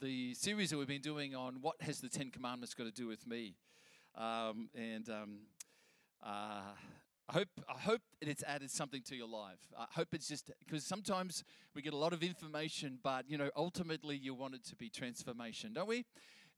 [0.00, 3.06] the series that we've been doing on what has the Ten Commandments got to do
[3.06, 3.54] with me,
[4.16, 5.38] um, and um,
[6.24, 6.72] uh,
[7.28, 9.60] I hope I hope it's added something to your life.
[9.78, 11.44] I hope it's just because sometimes
[11.74, 14.88] we get a lot of information, but you know, ultimately you want it to be
[14.88, 16.06] transformation, don't we?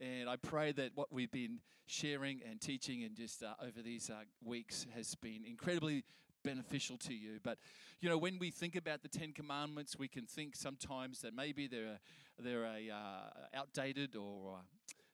[0.01, 4.09] And I pray that what we've been sharing and teaching and just uh, over these
[4.09, 6.05] uh, weeks has been incredibly
[6.45, 7.39] beneficial to you.
[7.43, 7.59] But
[8.01, 11.67] you know, when we think about the Ten Commandments, we can think sometimes that maybe
[11.67, 11.99] they're
[12.39, 14.63] they're a uh, outdated or uh,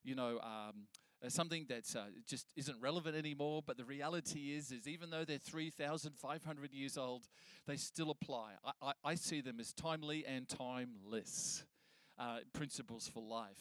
[0.04, 0.38] you know.
[0.40, 0.86] Um,
[1.24, 3.60] uh, something that uh, just isn't relevant anymore.
[3.66, 7.26] But the reality is, is even though they're 3,500 years old,
[7.66, 8.52] they still apply.
[8.64, 11.64] I, I, I, see them as timely and timeless
[12.18, 13.58] uh, principles for life.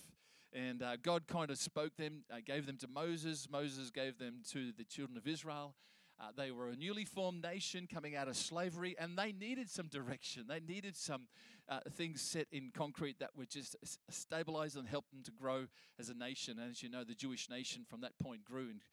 [0.53, 3.47] And uh, God kind of spoke them, uh, gave them to Moses.
[3.51, 5.75] Moses gave them to the children of Israel.
[6.19, 9.87] Uh, they were a newly formed nation coming out of slavery, and they needed some
[9.87, 10.45] direction.
[10.47, 11.27] They needed some
[11.69, 13.75] uh, things set in concrete that would just
[14.09, 15.67] stabilize and help them to grow
[15.99, 16.57] as a nation.
[16.59, 18.85] And as you know, the Jewish nation from that point grew into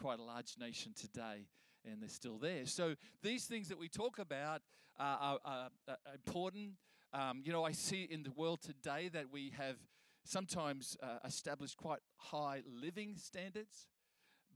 [0.00, 1.46] quite a large nation today,
[1.84, 2.66] and they're still there.
[2.66, 4.62] So these things that we talk about
[4.98, 6.72] are, are, are important.
[7.12, 9.76] Um, you know, I see in the world today that we have
[10.24, 13.86] sometimes uh, established quite high living standards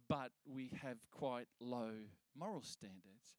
[0.08, 1.92] but we have quite low
[2.36, 3.36] moral standards.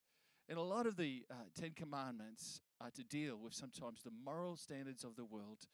[0.47, 4.55] And a lot of the uh, Ten Commandments are to deal with sometimes the moral
[4.55, 5.67] standards of the world.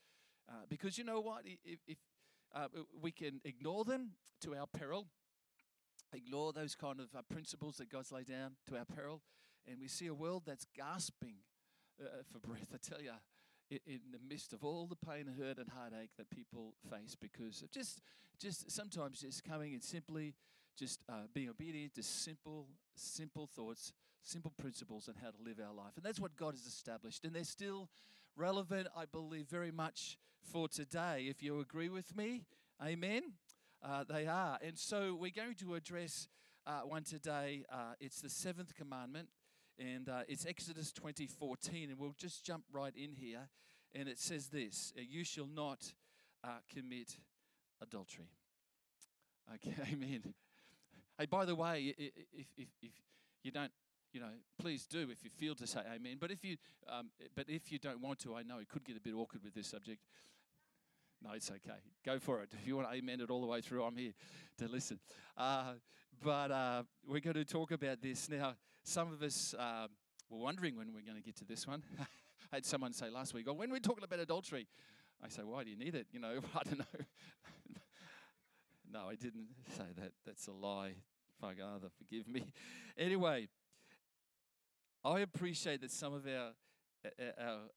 [0.49, 1.43] Uh, because you know what?
[1.63, 1.97] If, if
[2.53, 2.67] uh,
[3.01, 5.07] we can ignore them to our peril,
[6.13, 9.21] ignore those kind of uh, principles that God's laid down to our peril,
[9.67, 11.37] and we see a world that's gasping
[12.01, 13.11] uh, for breath, I tell you,
[13.69, 17.71] in the midst of all the pain hurt and heartache that people face because of
[17.71, 18.01] just,
[18.39, 20.35] just sometimes just coming and simply
[20.75, 25.73] just uh, being obedient to simple, simple thoughts, simple principles on how to live our
[25.73, 25.93] life.
[25.95, 27.25] And that's what God has established.
[27.25, 27.89] And they're still
[28.35, 30.17] relevant, I believe, very much
[30.51, 31.27] for today.
[31.29, 32.43] If you agree with me,
[32.83, 33.23] amen.
[33.83, 34.57] Uh, they are.
[34.61, 36.27] And so we're going to address
[36.65, 37.63] uh, one today.
[37.71, 39.29] Uh, it's the seventh commandment,
[39.77, 41.89] and uh, it's Exodus 20 14.
[41.91, 43.49] And we'll just jump right in here.
[43.93, 45.93] And it says this You shall not
[46.43, 47.17] uh, commit
[47.81, 48.29] adultery.
[49.53, 50.33] Okay, amen.
[51.17, 52.11] Hey, by the way, if,
[52.57, 52.91] if, if
[53.43, 53.71] you don't,
[54.11, 56.17] you know, please do if you feel to say amen.
[56.19, 56.57] But if you,
[56.89, 59.43] um, but if you don't want to, I know it could get a bit awkward
[59.43, 60.01] with this subject.
[61.23, 61.79] No, it's okay.
[62.05, 62.49] Go for it.
[62.59, 64.13] If you want to amen it all the way through, I'm here
[64.57, 64.99] to listen.
[65.37, 65.73] Uh,
[66.21, 68.55] but uh, we're going to talk about this now.
[68.83, 69.87] Some of us um,
[70.29, 71.83] were wondering when we're going to get to this one.
[71.99, 74.67] I had someone say last week, "Oh, when we're talking about adultery,"
[75.23, 77.05] I say, "Why do you need it?" You know, I don't know.
[78.95, 79.47] No, I didn't
[79.77, 80.13] say that.
[80.25, 80.93] That's a lie.
[81.41, 82.43] Father, forgive me.
[82.97, 83.49] Anyway,
[85.03, 86.51] I appreciate that some of our,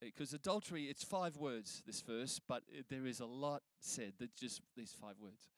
[0.00, 4.60] because adultery, it's five words, this verse, but there is a lot said that just
[4.76, 5.48] these five words.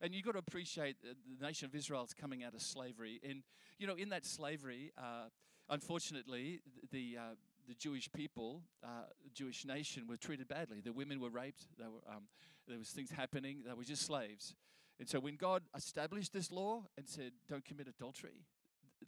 [0.00, 3.20] And you've got to appreciate the nation of Israel is coming out of slavery.
[3.28, 3.42] And,
[3.80, 5.24] you know, in that slavery, uh,
[5.68, 6.60] unfortunately,
[6.92, 7.34] the, uh,
[7.66, 10.80] the Jewish people, uh, Jewish nation, were treated badly.
[10.80, 11.66] The women were raped.
[11.80, 12.28] Were, um,
[12.68, 13.64] there was things happening.
[13.66, 14.54] They were just slaves.
[15.00, 18.44] And so when God established this law and said, don't commit adultery,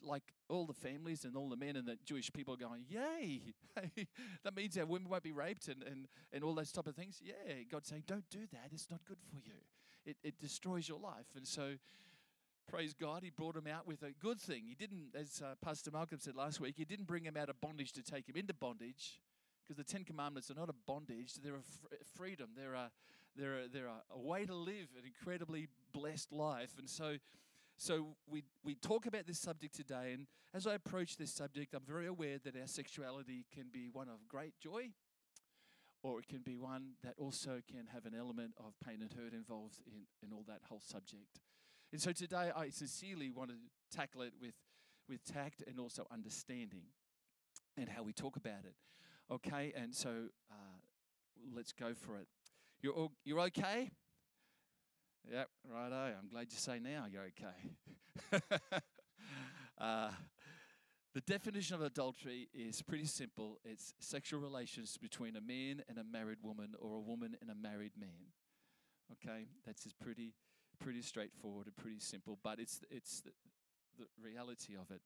[0.02, 3.54] like all the families and all the men and the Jewish people going, Yay!
[4.42, 7.20] that means that women won't be raped and, and, and all those type of things.
[7.22, 8.70] Yeah, God's saying, Don't do that.
[8.72, 9.52] It's not good for you.
[10.06, 11.26] It, it destroys your life.
[11.36, 11.74] And so,
[12.66, 14.62] praise God, He brought him out with a good thing.
[14.66, 17.60] He didn't, as uh, Pastor Malcolm said last week, He didn't bring him out of
[17.60, 19.20] bondage to take him into bondage
[19.62, 22.50] because the Ten Commandments are not a bondage, they're a fr- freedom.
[22.56, 22.90] They're a,
[23.36, 26.72] they're a, they're a, way to live an incredibly blessed life.
[26.78, 27.16] And so,
[27.76, 30.12] so we, we talk about this subject today.
[30.12, 34.08] And as I approach this subject, I'm very aware that our sexuality can be one
[34.08, 34.90] of great joy,
[36.02, 39.32] or it can be one that also can have an element of pain and hurt
[39.32, 41.40] involved in, in all that whole subject.
[41.92, 43.56] And so today, I sincerely want to
[43.94, 44.54] tackle it with,
[45.08, 46.84] with tact and also understanding
[47.76, 48.74] and how we talk about it.
[49.30, 50.54] Okay, and so uh,
[51.54, 52.26] let's go for it.
[52.82, 53.92] You're, all, you're okay?
[55.30, 56.14] Yep, righto.
[56.20, 58.40] I'm glad you say now you're okay.
[59.80, 60.10] uh,
[61.14, 66.02] the definition of adultery is pretty simple it's sexual relations between a man and a
[66.02, 68.32] married woman or a woman and a married man.
[69.12, 70.34] Okay, that's just pretty,
[70.80, 73.30] pretty straightforward and pretty simple, but it's, it's the,
[73.96, 75.02] the reality of it.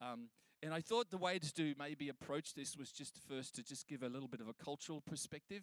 [0.00, 0.28] Um,
[0.60, 3.86] and I thought the way to do maybe approach this was just first to just
[3.86, 5.62] give a little bit of a cultural perspective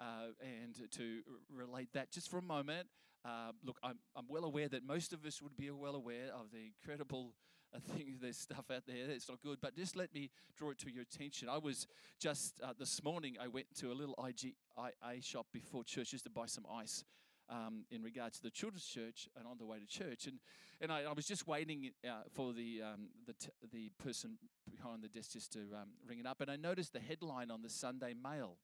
[0.00, 1.20] uh, and to
[1.54, 2.88] relate that just for a moment.
[3.24, 6.50] Uh, look, I'm, I'm well aware that most of us would be well aware of
[6.52, 7.32] the incredible
[7.74, 10.78] uh, things, there's stuff out there that's not good, but just let me draw it
[10.78, 11.48] to your attention.
[11.48, 11.86] I was
[12.20, 16.30] just uh, this morning, I went to a little IGA shop before church just to
[16.30, 17.04] buy some ice.
[17.50, 20.26] Um, in regards to the children's church and on the way to church.
[20.26, 20.38] And,
[20.80, 25.02] and I, I was just waiting uh, for the, um, the, t- the person behind
[25.02, 26.40] the desk just to um, ring it up.
[26.40, 28.56] And I noticed the headline on the Sunday Mail.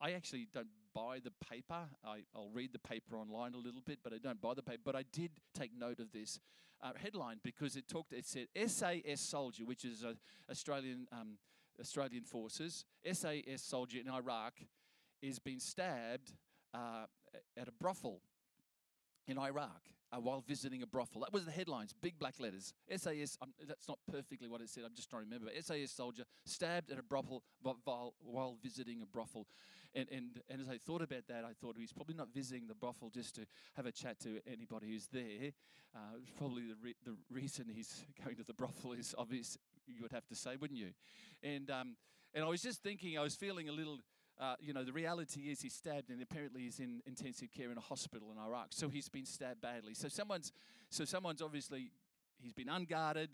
[0.00, 1.88] I actually don't buy the paper.
[2.04, 4.80] I, will read the paper online a little bit, but I don't buy the paper.
[4.84, 6.40] But I did take note of this
[6.82, 8.12] uh, headline because it talked.
[8.12, 10.16] It said SAS soldier, which is a
[10.50, 11.38] Australian um,
[11.80, 12.84] Australian forces.
[13.12, 14.54] SAS soldier in Iraq
[15.20, 16.32] is being stabbed
[16.72, 17.06] uh,
[17.56, 18.20] at a brothel
[19.26, 21.20] in Iraq uh, while visiting a brothel.
[21.20, 22.72] That was the headlines, big black letters.
[22.96, 25.50] SAS, um, that's not perfectly what it said, I'm just trying to remember.
[25.52, 29.46] But SAS soldier stabbed at a brothel while, while visiting a brothel.
[29.94, 32.74] And, and, and as I thought about that, I thought he's probably not visiting the
[32.74, 33.46] brothel just to
[33.76, 35.52] have a chat to anybody who's there.
[35.94, 40.12] Uh, probably the, re- the reason he's going to the brothel is obvious, you would
[40.12, 40.90] have to say, wouldn't you?
[41.42, 41.96] And, um,
[42.34, 44.00] and I was just thinking, I was feeling a little
[44.40, 47.78] uh, you know, the reality is he's stabbed and apparently he's in intensive care in
[47.78, 48.68] a hospital in Iraq.
[48.70, 49.94] So he's been stabbed badly.
[49.94, 50.52] So someone's,
[50.90, 51.92] so someone's obviously,
[52.42, 53.30] he's been unguarded,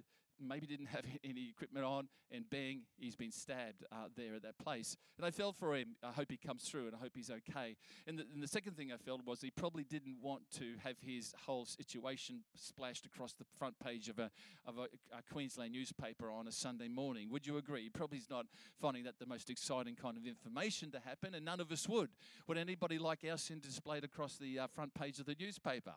[0.48, 4.58] maybe didn't have any equipment on, and bang, he's been stabbed uh, there at that
[4.58, 4.96] place.
[5.18, 5.96] And I felt for him.
[6.02, 7.76] I hope he comes through, and I hope he's okay.
[8.06, 10.96] And the, and the second thing I felt was he probably didn't want to have
[11.00, 14.30] his whole situation splashed across the front page of a
[14.66, 14.82] of a,
[15.16, 17.30] a Queensland newspaper on a Sunday morning.
[17.30, 17.82] Would you agree?
[17.82, 18.46] He probably is not
[18.80, 22.10] finding that the most exciting kind of information to happen, and none of us would.
[22.46, 25.94] Would anybody like our sin displayed across the uh, front page of the newspaper?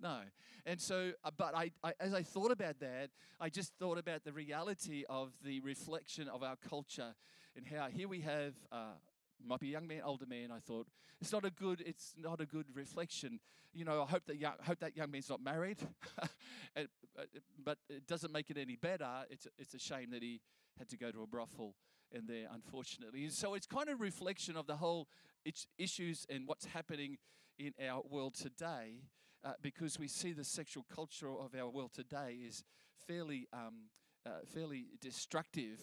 [0.00, 0.20] No.
[0.64, 3.10] And so, uh, but I, I, as I thought about that,
[3.40, 7.14] I just thought about the reality of the reflection of our culture
[7.56, 8.94] and how here we have, uh,
[9.46, 10.50] might be a young man, older man.
[10.50, 10.86] I thought
[11.20, 13.40] it's not a good, it's not a good reflection.
[13.72, 15.78] You know, I hope that young, hope that young man's not married,
[16.76, 16.90] it,
[17.62, 19.08] but it doesn't make it any better.
[19.30, 20.40] It's it's a shame that he
[20.78, 21.74] had to go to a brothel
[22.10, 23.24] in there, unfortunately.
[23.24, 25.08] And so it's kind of reflection of the whole
[25.78, 27.18] issues and what's happening
[27.58, 29.00] in our world today
[29.44, 32.64] uh, because we see the sexual culture of our world today is
[33.06, 33.88] fairly, um,
[34.24, 35.80] uh, fairly destructive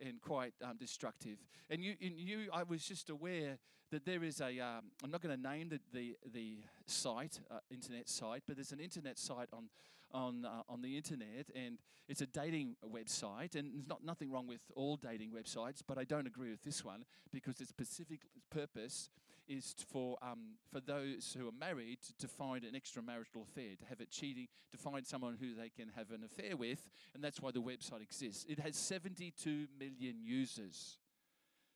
[0.00, 1.38] and quite um, destructive.
[1.70, 3.58] And you, you, I was just aware
[3.90, 4.58] that there is a.
[4.58, 8.72] am um, not going to name the the, the site, uh, internet site, but there's
[8.72, 9.68] an internet site on
[10.12, 13.54] on uh, on the internet, and it's a dating website.
[13.54, 16.84] And there's not nothing wrong with all dating websites, but I don't agree with this
[16.84, 18.20] one because its specific
[18.50, 19.10] purpose
[19.48, 24.00] is for um, for those who are married to find an extramarital affair, to have
[24.00, 27.50] it cheating, to find someone who they can have an affair with, and that's why
[27.50, 28.44] the website exists.
[28.48, 30.98] It has 72 million users.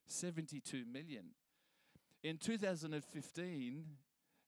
[0.06, 1.26] 72 million.
[2.22, 3.84] In 2015,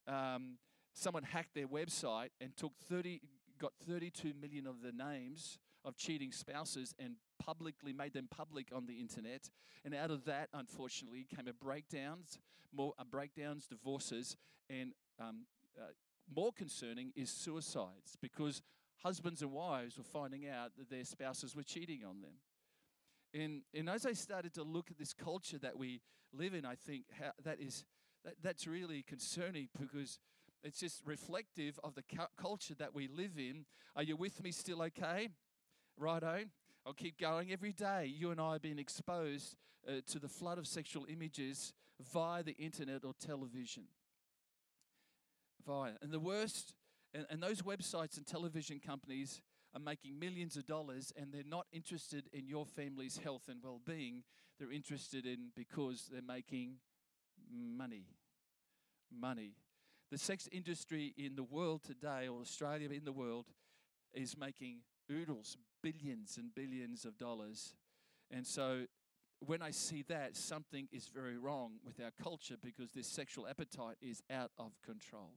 [0.07, 0.59] um,
[0.93, 3.21] someone hacked their website and took 30,
[3.59, 8.87] got 32 million of the names of cheating spouses and publicly made them public on
[8.87, 9.51] the internet.
[9.85, 12.39] And out of that, unfortunately, came a breakdowns,
[12.73, 14.37] more uh, breakdowns, divorces,
[14.71, 15.47] and um,
[15.79, 15.93] uh,
[16.35, 18.63] more concerning is suicides because
[19.03, 22.35] husbands and wives were finding out that their spouses were cheating on them.
[23.35, 26.01] And, and as I started to look at this culture that we
[26.33, 27.05] live in, I think
[27.45, 27.85] that is
[28.25, 30.19] that, that's really concerning because
[30.63, 33.65] it's just reflective of the cu- culture that we live in.
[33.97, 35.31] Are you with me still okay?
[35.97, 36.45] Righto.
[36.85, 37.53] I'll keep going.
[37.53, 39.57] Every day, you and I are being exposed
[39.87, 41.73] uh, to the flood of sexual images
[42.13, 43.85] via the internet or television.
[45.65, 45.93] Via.
[46.03, 46.75] And the worst,
[47.15, 49.41] and, and those websites and television companies
[49.75, 53.81] are making millions of dollars and they're not interested in your family's health and well
[53.87, 54.25] being.
[54.59, 56.79] They're interested in because they're making
[57.51, 58.07] money.
[59.11, 59.53] Money.
[60.11, 63.47] The sex industry in the world today, or Australia in the world,
[64.13, 67.75] is making oodles, billions and billions of dollars.
[68.31, 68.87] And so
[69.41, 73.97] when I see that, something is very wrong with our culture because this sexual appetite
[74.01, 75.35] is out of control.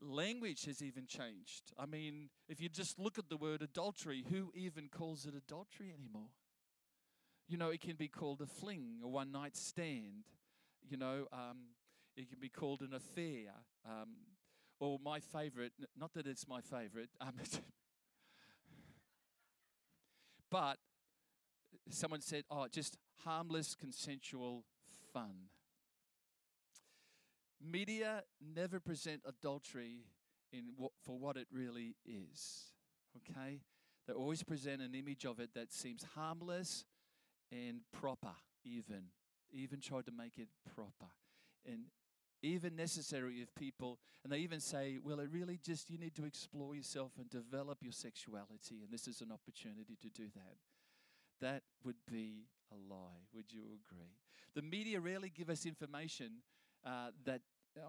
[0.00, 1.72] Language has even changed.
[1.78, 5.92] I mean, if you just look at the word adultery, who even calls it adultery
[5.92, 6.30] anymore?
[7.46, 10.24] You know, it can be called a fling, a one night stand.
[10.88, 11.74] You know, um,
[12.16, 13.50] it can be called an affair.
[13.84, 14.14] Um,
[14.78, 17.34] or my favorite, not that it's my favorite, um,
[20.50, 20.78] but
[21.88, 24.64] someone said, oh, just harmless, consensual
[25.12, 25.48] fun.
[27.62, 28.22] Media
[28.54, 30.04] never present adultery
[30.52, 32.72] in what, for what it really is.
[33.16, 33.60] Okay?
[34.06, 36.84] They always present an image of it that seems harmless
[37.52, 39.04] and proper, even.
[39.52, 41.10] even tried to make it proper
[41.66, 41.82] and
[42.42, 46.24] even necessary if people and they even say well it really just you need to
[46.24, 50.56] explore yourself and develop your sexuality and this is an opportunity to do that.
[51.40, 53.24] That would be a lie.
[53.34, 54.16] Would you agree?
[54.54, 56.42] The media rarely give us information
[56.84, 57.40] uh, that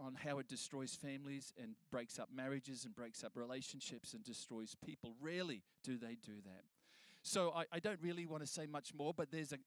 [0.03, 4.75] on how it destroys families and breaks up marriages and breaks up relationships and destroys
[4.85, 5.15] people.
[5.19, 6.63] Rarely do they do that.
[7.23, 9.57] So I, I don't really want to say much more, but there's a.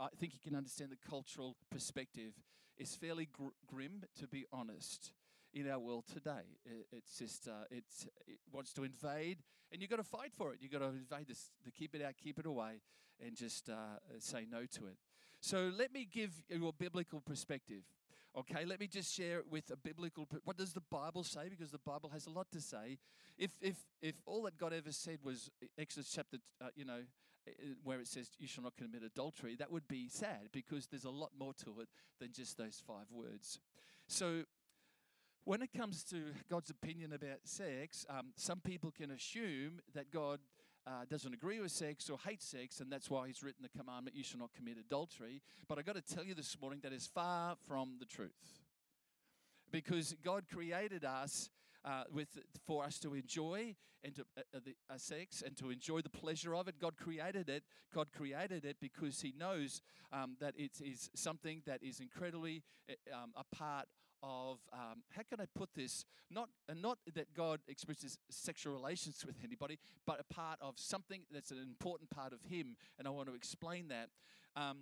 [0.00, 2.32] I think you can understand the cultural perspective
[2.78, 5.12] is fairly gr- grim, to be honest,
[5.52, 6.58] in our world today.
[6.64, 9.38] It, it's just uh, it's, it wants to invade,
[9.72, 10.58] and you've got to fight for it.
[10.60, 12.80] You've got to invade this, to keep it out, keep it away,
[13.24, 14.96] and just uh, say no to it.
[15.40, 17.82] So let me give you a biblical perspective.
[18.36, 20.26] Okay, let me just share it with a biblical.
[20.42, 21.48] What does the Bible say?
[21.48, 22.98] Because the Bible has a lot to say.
[23.38, 27.02] If if if all that God ever said was Exodus chapter, uh, you know,
[27.82, 31.10] where it says you shall not commit adultery, that would be sad because there's a
[31.10, 31.88] lot more to it
[32.20, 33.60] than just those five words.
[34.06, 34.44] So.
[35.46, 40.40] When it comes to God's opinion about sex, um, some people can assume that God
[40.86, 44.16] uh, doesn't agree with sex or hates sex, and that's why he's written the commandment,
[44.16, 45.42] you shall not commit adultery.
[45.68, 48.60] But I've got to tell you this morning that is far from the truth.
[49.70, 51.50] Because God created us
[51.84, 55.70] uh, with for us to enjoy and to, uh, uh the, uh, sex and to
[55.70, 56.78] enjoy the pleasure of it.
[56.80, 57.64] God created it.
[57.94, 59.80] God created it because He knows
[60.12, 63.86] um, that it is something that is incredibly uh, um, a part
[64.22, 66.04] of um, how can I put this?
[66.30, 71.22] Not uh, not that God expresses sexual relations with anybody, but a part of something
[71.30, 74.08] that's an important part of Him, and I want to explain that.
[74.56, 74.78] Um,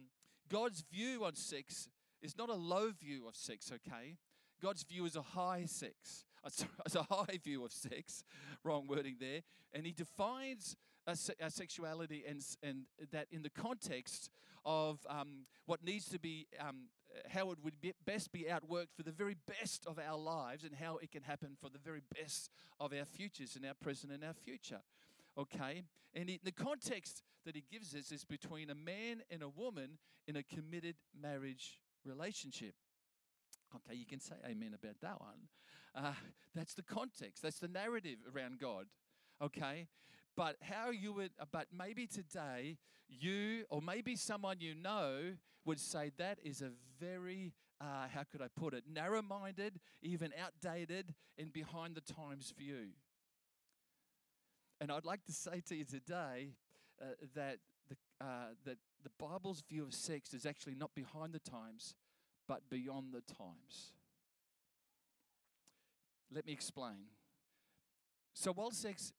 [0.49, 1.89] God's view on sex
[2.21, 3.73] is not a low view of sex.
[3.73, 4.17] Okay,
[4.61, 6.25] God's view is a high sex.
[6.45, 8.25] It's a high view of sex.
[8.65, 9.41] Wrong wording there,
[9.73, 14.31] and He defines a, a sexuality and and that in the context
[14.65, 16.89] of um, what needs to be um,
[17.29, 20.75] how it would be best be outworked for the very best of our lives and
[20.75, 24.25] how it can happen for the very best of our futures and our present and
[24.25, 24.81] our future.
[25.37, 25.83] Okay?
[26.15, 29.99] And in the context that he gives us is between a man and a woman
[30.27, 32.75] in a committed marriage relationship.
[33.77, 35.49] Okay, you can say amen about that one.
[35.95, 36.13] Uh,
[36.55, 38.87] that's the context, that's the narrative around God.
[39.43, 39.89] Okay?
[40.37, 45.79] But how you would, uh, but maybe today you or maybe someone you know would
[45.79, 51.15] say that is a very, uh, how could I put it, narrow minded, even outdated,
[51.39, 52.89] and behind the times view.
[54.81, 56.55] And I'd like to say to you today
[57.01, 61.39] uh, that, the, uh, that the Bible's view of sex is actually not behind the
[61.39, 61.95] times,
[62.53, 63.93] but beyond the times.
[66.31, 67.07] Let me explain.
[68.35, 69.13] So, while sex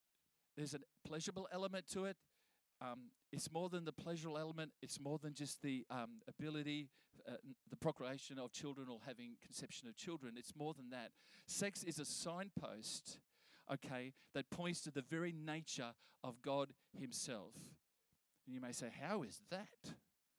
[0.56, 2.16] there's a pleasurable element to it.
[2.80, 4.72] Um, it's more than the pleasurable element.
[4.84, 6.90] It's more than just the um, ability,
[7.28, 7.38] uh,
[7.72, 10.34] the procreation of children or having conception of children.
[10.38, 11.10] It's more than that.
[11.48, 13.18] Sex is a signpost,
[13.72, 17.56] okay, that points to the very nature of God Himself.
[18.46, 19.96] And you may say, How is that?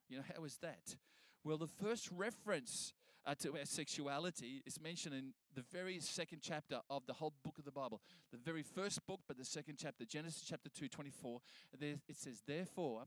[0.08, 0.96] You know, how is that?
[1.44, 2.94] Well, the first reference
[3.26, 7.58] uh, to our sexuality is mentioned in the very second chapter of the whole book
[7.58, 8.00] of the Bible.
[8.32, 11.40] The very first book, but the second chapter, Genesis chapter 2, 24.
[11.78, 13.04] There, it says, Therefore,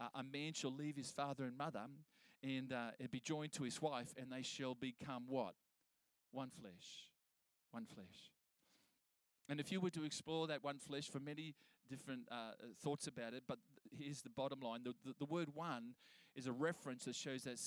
[0.00, 1.84] uh, a man shall leave his father and mother
[2.42, 5.54] and uh, be joined to his wife, and they shall become what?
[6.32, 7.08] One flesh.
[7.70, 8.32] One flesh.
[9.48, 11.54] And if you were to explore that one flesh for many
[11.88, 12.52] different uh,
[12.82, 13.58] thoughts about it, but
[13.96, 15.94] here's the bottom line the, the, the word one
[16.36, 17.58] is a reference that shows that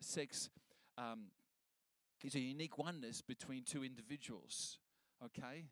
[0.00, 0.48] sex
[0.96, 1.24] um,
[2.24, 4.78] is a unique oneness between two individuals.
[5.24, 5.64] Okay?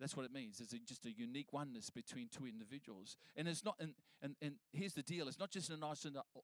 [0.00, 0.60] That's what it means.
[0.60, 3.16] It's a, just a unique oneness between two individuals.
[3.36, 3.92] And it's not, and,
[4.22, 5.82] and, and here's the deal it's not just an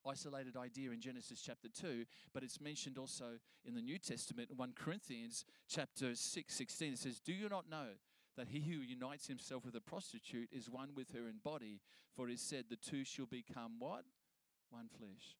[0.07, 4.57] isolated idea in Genesis chapter 2, but it's mentioned also in the New Testament, in
[4.59, 6.93] 1 Corinthians chapter 6, 16.
[6.93, 7.87] It says, Do you not know
[8.37, 11.81] that he who unites himself with a prostitute is one with her in body?
[12.15, 14.05] For it is said, The two shall become what?
[14.70, 15.37] One flesh.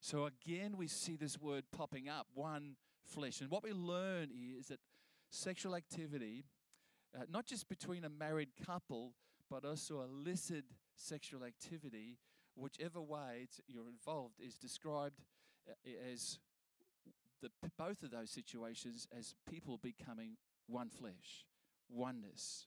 [0.00, 2.76] So again, we see this word popping up, one
[3.06, 3.40] flesh.
[3.40, 4.28] And what we learn
[4.58, 4.80] is that
[5.30, 6.44] sexual activity,
[7.16, 9.12] uh, not just between a married couple,
[9.50, 10.64] but also illicit
[10.96, 12.18] sexual activity,
[12.54, 15.20] whichever way you're involved, is described
[15.68, 15.72] uh,
[16.12, 16.38] as
[17.42, 21.46] the, both of those situations as people becoming one flesh,
[21.88, 22.66] oneness,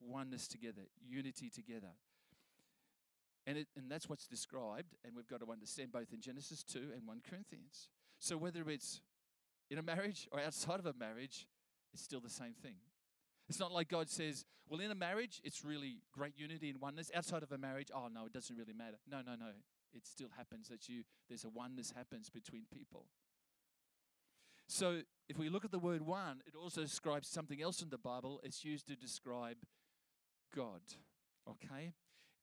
[0.00, 1.92] oneness together, unity together.
[3.46, 6.78] And, it, and that's what's described, and we've got to understand both in Genesis 2
[6.94, 7.88] and 1 Corinthians.
[8.18, 9.00] So whether it's
[9.70, 11.46] in a marriage or outside of a marriage,
[11.92, 12.76] it's still the same thing.
[13.48, 17.10] It's not like God says, well, in a marriage, it's really great unity and oneness.
[17.14, 18.98] Outside of a marriage, oh, no, it doesn't really matter.
[19.10, 19.50] No, no, no.
[19.92, 23.06] it still happens that you there's a oneness happens between people.
[24.68, 27.98] So if we look at the word one, it also describes something else in the
[27.98, 28.40] Bible.
[28.44, 29.56] It's used to describe
[30.54, 30.80] God.
[31.48, 31.92] Okay?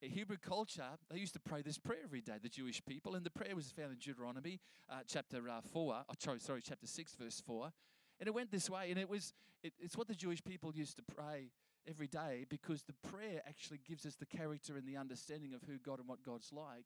[0.01, 3.31] Hebrew culture, they used to pray this prayer every day, the Jewish people, and the
[3.31, 7.41] prayer was found in Deuteronomy uh, chapter uh, 4, oh, sorry, sorry, chapter 6, verse
[7.45, 7.71] 4.
[8.19, 10.97] And it went this way, and it was it, it's what the Jewish people used
[10.97, 11.51] to pray
[11.87, 15.77] every day because the prayer actually gives us the character and the understanding of who
[15.79, 16.85] God and what God's like.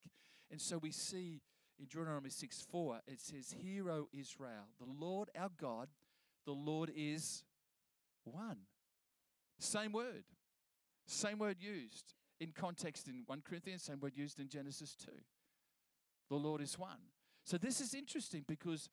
[0.49, 1.41] And so we see
[1.79, 5.89] in Deuteronomy 6 4, it says, Hear, O Israel, the Lord our God,
[6.45, 7.43] the Lord is
[8.23, 8.57] one.
[9.59, 10.23] Same word.
[11.07, 15.11] Same word used in context in 1 Corinthians, same word used in Genesis 2.
[16.29, 16.97] The Lord is one.
[17.45, 18.89] So this is interesting because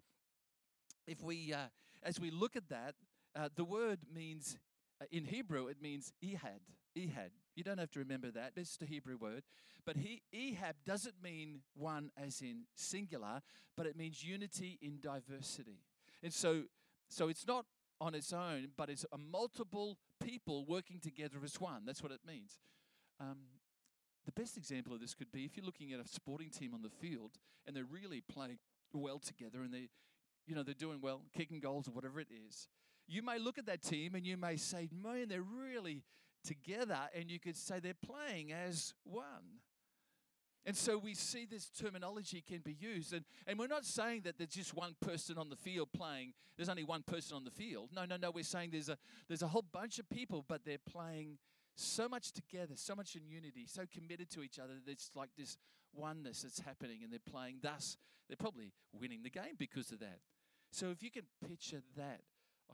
[1.06, 1.68] if we, uh,
[2.02, 2.94] as we look at that,
[3.34, 4.58] uh, the word means
[5.00, 6.60] uh, in Hebrew, it means ehad.
[6.96, 7.30] Ehad.
[7.56, 8.52] You don't have to remember that.
[8.54, 9.44] It's the Hebrew word.
[9.86, 13.40] But he, ehad doesn't mean one as in singular,
[13.76, 15.80] but it means unity in diversity.
[16.22, 16.64] And so,
[17.08, 17.64] so it's not
[17.98, 21.84] on its own, but it's a multiple people working together as one.
[21.86, 22.58] That's what it means.
[23.20, 23.38] Um,
[24.26, 26.82] the best example of this could be if you're looking at a sporting team on
[26.82, 27.32] the field
[27.66, 28.58] and they're really playing
[28.92, 29.88] well together and they,
[30.46, 32.68] you know, they're doing well, kicking goals or whatever it is
[33.08, 36.04] you may look at that team and you may say, man, they're really
[36.44, 39.62] together, and you could say they're playing as one.
[40.66, 43.14] And so we see this terminology can be used.
[43.14, 46.68] And, and we're not saying that there's just one person on the field playing, there's
[46.68, 47.90] only one person on the field.
[47.94, 48.30] No, no, no.
[48.30, 48.98] We're saying there's a,
[49.28, 51.38] there's a whole bunch of people, but they're playing
[51.78, 55.56] so much together, so much in unity, so committed to each other it's like this
[55.94, 57.56] oneness that's happening, and they're playing.
[57.62, 57.97] Thus,
[58.28, 60.18] they're probably winning the game because of that.
[60.70, 62.20] So if you can picture that,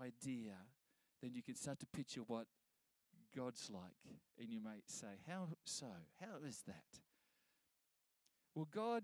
[0.00, 0.54] idea,
[1.22, 2.46] then you can start to picture what
[3.36, 4.18] God's like.
[4.38, 5.86] And you might say, How so?
[6.20, 7.00] How is that?
[8.54, 9.02] Well, God,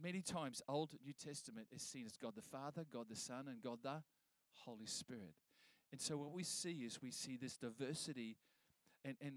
[0.00, 3.62] many times, Old New Testament is seen as God the Father, God the Son, and
[3.62, 4.02] God the
[4.64, 5.34] Holy Spirit.
[5.92, 8.36] And so what we see is we see this diversity
[9.04, 9.34] and, and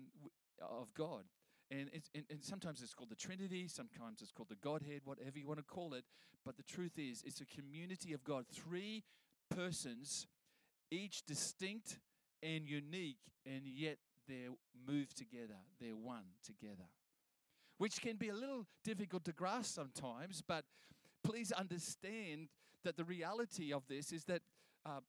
[0.62, 1.24] of God.
[1.69, 5.47] And, and, and sometimes it's called the Trinity, sometimes it's called the Godhead, whatever you
[5.47, 6.05] want to call it.
[6.45, 9.03] But the truth is, it's a community of God, three
[9.50, 10.27] persons,
[10.89, 12.00] each distinct
[12.41, 14.56] and unique, and yet they're
[14.88, 16.86] moved together, they're one together.
[17.77, 20.63] Which can be a little difficult to grasp sometimes, but
[21.23, 22.47] please understand
[22.84, 24.41] that the reality of this is that
[24.86, 25.01] uh,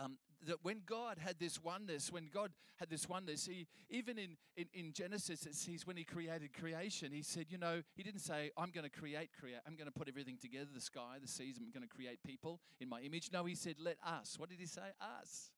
[0.00, 4.36] um, that when God had this oneness, when God had this oneness, he even in,
[4.56, 8.20] in, in Genesis, it says when he created creation, he said, you know, he didn't
[8.20, 11.28] say, I'm going to create, create, I'm going to put everything together, the sky, the
[11.28, 13.30] seas, I'm going to create people in my image.
[13.32, 14.36] No, he said, let us.
[14.38, 14.82] What did he say?
[15.00, 15.50] Us.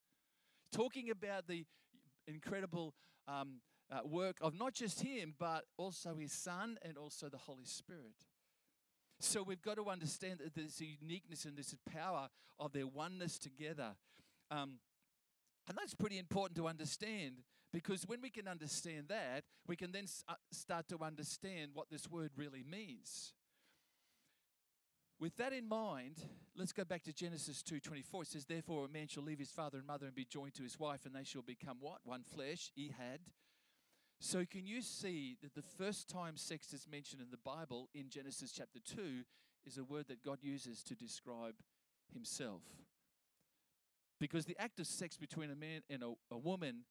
[0.73, 1.65] Talking about the
[2.27, 2.95] incredible
[3.27, 7.65] um, uh, work of not just him, but also his son and also the Holy
[7.65, 8.27] Spirit.
[9.21, 12.29] So we've got to understand that there's a uniqueness and this power
[12.61, 13.97] of their oneness together.
[14.51, 14.79] Um,
[15.69, 20.07] and that's pretty important to understand because when we can understand that, we can then
[20.29, 23.35] uh, start to understand what this word really means.
[25.21, 26.23] With that in mind,
[26.57, 28.23] let's go back to Genesis 2:24.
[28.23, 30.63] It says, "Therefore a man shall leave his father and mother and be joined to
[30.63, 32.07] his wife, and they shall become what?
[32.07, 33.21] One flesh." Ehad.
[34.21, 38.11] So can you see that the first time sex is mentioned in the Bible in
[38.11, 39.25] Genesis chapter 2
[39.65, 41.63] is a word that God uses to describe
[42.13, 42.63] himself?
[44.21, 46.85] Because the act of sex between a man and a, a woman,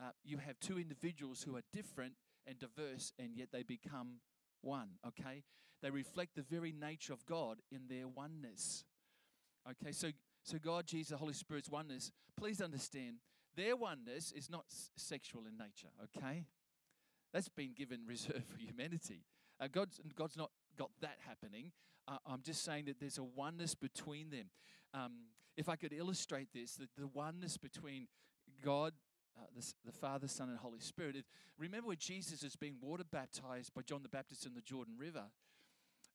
[0.00, 2.14] uh, you have two individuals who are different
[2.46, 4.20] and diverse, and yet they become
[4.62, 5.42] one, okay?
[5.82, 8.84] They reflect the very nature of God in their oneness.
[9.68, 10.10] Okay, so
[10.42, 13.16] so God, Jesus, the Holy Spirit's oneness, please understand,
[13.56, 16.46] their oneness is not s- sexual in nature, okay?
[17.32, 19.24] That's been given reserved for humanity.
[19.60, 21.72] Uh, God's, God's not got that happening.
[22.08, 24.46] Uh, I'm just saying that there's a oneness between them.
[24.94, 25.12] Um,
[25.56, 28.08] if I could illustrate this, the, the oneness between
[28.62, 28.92] God,
[29.38, 31.16] uh, the, the, Father, Son, and Holy Spirit.
[31.16, 31.24] It,
[31.58, 35.24] remember when Jesus is being water baptized by John the Baptist in the Jordan River?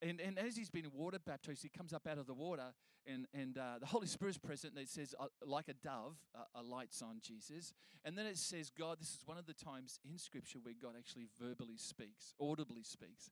[0.01, 2.73] And, and as he's being water baptized, he comes up out of the water,
[3.07, 4.73] and, and uh, the Holy Spirit is present.
[4.73, 7.73] And it says, uh, like a dove, uh, lights on Jesus.
[8.03, 10.95] And then it says, God, this is one of the times in Scripture where God
[10.97, 13.31] actually verbally speaks, audibly speaks.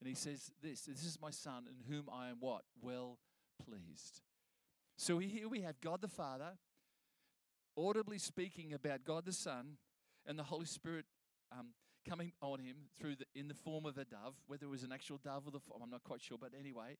[0.00, 2.62] And he says, This, this is my Son in whom I am what?
[2.80, 3.18] Well
[3.64, 4.20] pleased.
[5.02, 6.52] So here we have God the Father
[7.76, 9.78] audibly speaking about God the Son
[10.26, 11.06] and the Holy Spirit
[11.50, 11.70] um,
[12.08, 14.92] coming on him through the, in the form of a dove, whether it was an
[14.92, 16.98] actual dove or the form, I'm not quite sure, but anyway,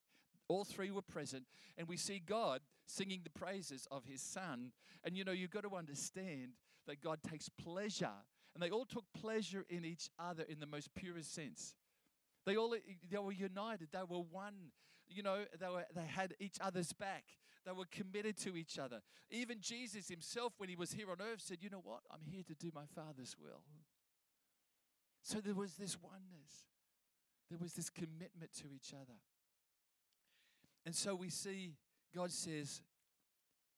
[0.49, 1.45] all three were present,
[1.79, 4.73] and we see God singing the praises of His Son.
[5.05, 6.55] And you know, you've got to understand
[6.88, 8.11] that God takes pleasure,
[8.55, 11.77] and they all took pleasure in each other in the most purest sense.
[12.47, 12.71] They all
[13.09, 13.91] they were united.
[13.93, 14.73] They were one.
[15.14, 17.25] You know, they were they had each other's back.
[17.64, 19.01] They were committed to each other.
[19.31, 22.01] Even Jesus himself, when he was here on earth, said, You know what?
[22.11, 23.62] I'm here to do my Father's will.
[25.22, 26.66] So there was this oneness,
[27.48, 29.18] there was this commitment to each other.
[30.85, 31.77] And so we see
[32.14, 32.83] God says,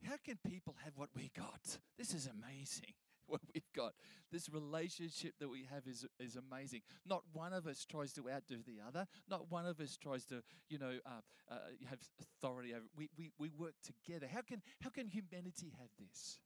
[0.02, 1.78] How can people have what we got?
[1.98, 2.94] This is amazing.
[3.34, 3.94] What we've got,
[4.30, 6.82] this relationship that we have is, is amazing.
[7.06, 9.06] Not one of us tries to outdo the other.
[9.28, 11.56] Not one of us tries to, you know, uh, uh,
[11.88, 12.84] have authority over.
[12.96, 14.26] We, we, we work together.
[14.32, 16.38] How can, how can humanity have this?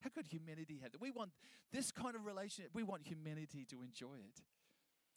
[0.00, 1.00] How could humanity have that?
[1.00, 1.30] We want
[1.72, 2.70] this kind of relationship.
[2.74, 4.42] We want humanity to enjoy it.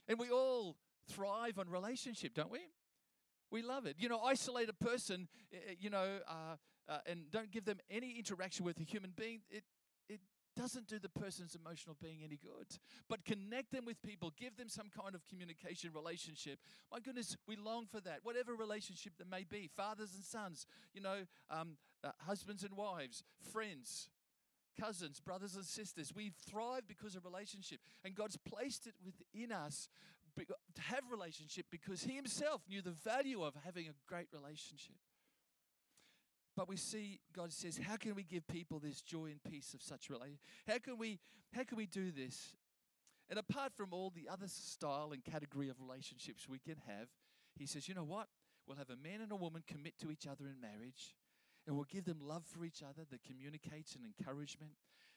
[0.08, 0.78] And we all
[1.10, 2.62] thrive on relationship, don't we?
[3.52, 3.98] We love it.
[4.00, 6.56] You know, isolate a person, eh, eh, you know, uh,
[6.88, 9.42] uh, and don't give them any interaction with a human being.
[9.50, 9.64] It,
[10.10, 10.22] it
[10.62, 12.68] doesn't do the person's emotional being any good.
[13.10, 16.60] But connect them with people, give them some kind of communication relationship.
[16.92, 18.20] My goodness, we long for that.
[18.24, 23.24] Whatever relationship there may be, fathers and sons, you know, um, uh, husbands and wives,
[23.52, 24.10] friends,
[24.80, 26.14] cousins, brothers and sisters.
[26.16, 27.80] We thrive because of relationship.
[28.06, 29.90] And God's placed it within us
[30.38, 34.96] to have relationship because He Himself knew the value of having a great relationship.
[36.62, 39.82] But we see God says, how can we give people this joy and peace of
[39.82, 40.42] such relationship?
[40.68, 41.18] How can we
[41.54, 42.56] how can we do this?
[43.32, 47.08] And apart from all the other style and category of relationships we can have,
[47.58, 48.28] he says, you know what?
[48.68, 51.16] We'll have a man and a woman commit to each other in marriage
[51.66, 54.74] and we'll give them love for each other that communicates and encouragement,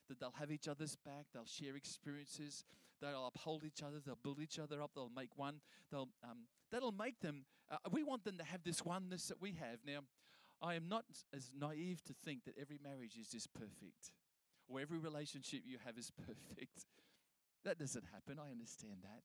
[0.08, 2.64] that they'll have each other's back, they'll share experiences,
[3.02, 5.60] they'll uphold each other, they'll build each other up, they'll make one,
[5.92, 9.52] they'll, um, that'll make them, uh, we want them to have this oneness that we
[9.60, 9.80] have.
[9.86, 10.04] Now,
[10.64, 14.12] I am not as naive to think that every marriage is just perfect
[14.66, 16.86] or every relationship you have is perfect.
[17.64, 19.22] That doesn't happen, I understand that.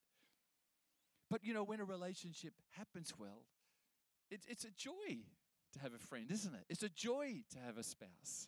[1.30, 3.46] But you know, when a relationship happens well,
[4.30, 5.24] it, it's a joy
[5.74, 6.66] to have a friend, isn't it?
[6.70, 8.48] It's a joy to have a spouse.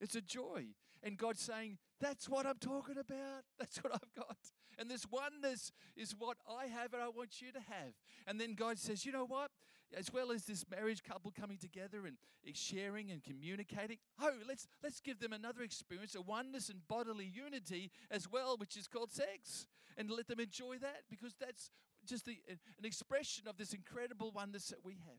[0.00, 0.66] It's a joy.
[1.02, 3.44] And God's saying, That's what I'm talking about.
[3.58, 4.36] That's what I've got.
[4.78, 7.94] And this oneness is what I have and I want you to have.
[8.26, 9.50] And then God says, You know what?
[9.96, 12.16] As well as this marriage couple coming together and
[12.54, 17.90] sharing and communicating, oh, let's let's give them another experience, a oneness and bodily unity
[18.10, 19.66] as well, which is called sex.
[19.96, 21.70] And let them enjoy that because that's
[22.06, 25.18] just the, an expression of this incredible oneness that we have.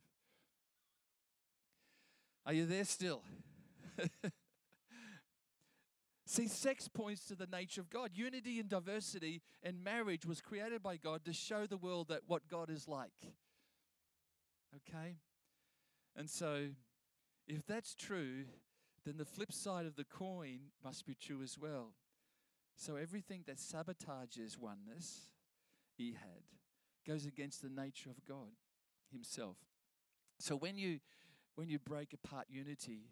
[2.45, 3.23] Are you there still?
[6.25, 8.11] See, sex points to the nature of God.
[8.13, 12.47] Unity and diversity and marriage was created by God to show the world that what
[12.47, 13.33] God is like.
[14.75, 15.17] Okay?
[16.15, 16.69] And so,
[17.47, 18.45] if that's true,
[19.05, 21.93] then the flip side of the coin must be true as well.
[22.75, 25.27] So, everything that sabotages oneness,
[25.99, 26.43] ehad,
[27.05, 28.51] goes against the nature of God
[29.11, 29.57] Himself.
[30.39, 30.99] So, when you
[31.55, 33.09] when you break apart unity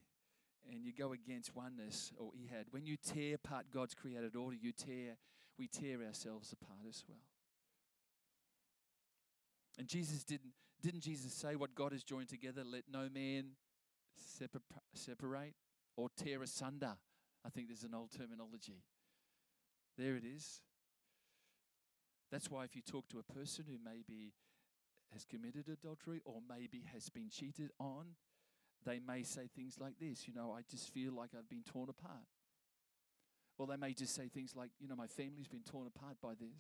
[0.72, 4.72] and you go against oneness or ehad, when you tear apart God's created order, you
[4.72, 5.18] tear,
[5.58, 7.18] we tear ourselves apart as well.
[9.78, 13.52] And Jesus didn't, didn't Jesus say what God has joined together, let no man
[14.16, 14.62] separ-
[14.94, 15.54] separate
[15.96, 16.96] or tear asunder?
[17.46, 18.84] I think there's an old terminology.
[19.98, 20.62] There it is.
[22.32, 24.34] That's why if you talk to a person who maybe
[25.14, 28.16] has committed adultery or maybe has been cheated on,
[28.86, 31.90] they may say things like this, you know, I just feel like I've been torn
[31.90, 32.28] apart.
[33.58, 36.34] Or they may just say things like, you know, my family's been torn apart by
[36.34, 36.60] this.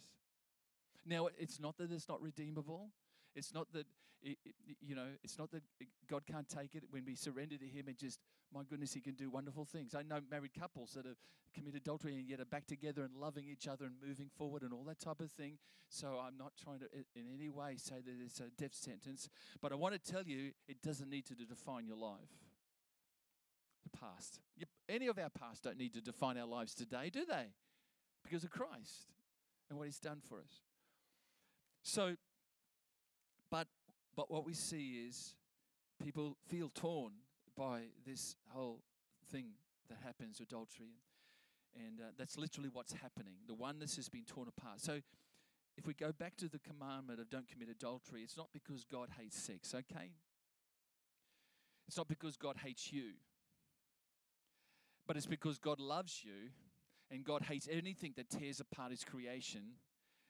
[1.05, 2.89] Now, it's not that it's not redeemable.
[3.37, 3.85] It's not that,
[4.23, 7.87] you know, it's not that uh, God can't take it when we surrender to Him
[7.87, 8.19] and just,
[8.51, 9.93] my goodness, He can do wonderful things.
[9.93, 11.17] I know married couples that have
[11.53, 14.73] committed adultery and yet are back together and loving each other and moving forward and
[14.73, 15.59] all that type of thing.
[15.89, 19.29] So I'm not trying to in any way say that it's a death sentence,
[19.61, 22.33] but I want to tell you it doesn't need to define your life.
[23.83, 24.39] The past.
[24.89, 27.53] Any of our past don't need to define our lives today, do they?
[28.23, 29.11] Because of Christ
[29.69, 30.63] and what He's done for us.
[31.83, 32.15] So
[33.49, 33.67] but
[34.15, 35.35] but what we see is
[36.03, 37.11] people feel torn
[37.55, 38.81] by this whole
[39.31, 39.49] thing
[39.89, 40.95] that happens, adultery,
[41.75, 43.35] and uh, that's literally what's happening.
[43.47, 44.81] The oneness has been torn apart.
[44.81, 45.01] So
[45.77, 49.09] if we go back to the commandment of don't commit adultery, it's not because God
[49.19, 50.11] hates sex, okay?
[51.87, 53.13] It's not because God hates you,
[55.07, 56.49] but it's because God loves you
[57.09, 59.61] and God hates anything that tears apart His creation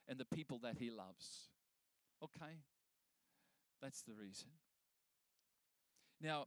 [0.08, 1.50] and the people that He loves.
[2.24, 2.58] Okay?
[3.82, 4.50] That's the reason.
[6.22, 6.46] Now,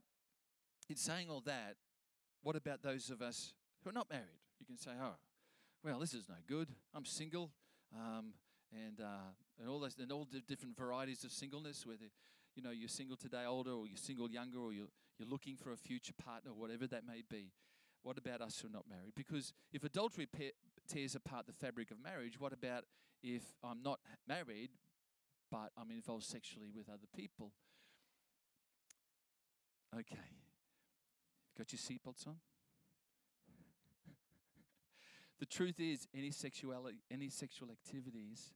[0.89, 1.75] in saying all that,
[2.43, 4.41] what about those of us who are not married?
[4.59, 5.15] You can say, oh,
[5.83, 6.69] well, this is no good.
[6.93, 7.51] I'm single.
[7.95, 8.33] Um,
[8.71, 11.85] and uh, and all those and all the different varieties of singleness.
[11.85, 12.05] Whether
[12.55, 14.87] you know you're single today, older, or you're single, younger, or you're
[15.19, 17.51] you're looking for a future partner, whatever that may be.
[18.03, 19.13] What about us who are not married?
[19.15, 20.51] Because if adultery pe-
[20.87, 22.85] tears apart the fabric of marriage, what about
[23.21, 24.71] if I'm not married,
[25.51, 27.51] but I'm involved sexually with other people?
[29.93, 30.15] Okay.
[31.57, 32.37] Got your seatbelts on?
[35.39, 38.53] the truth is, any sexuality, any sexual activities,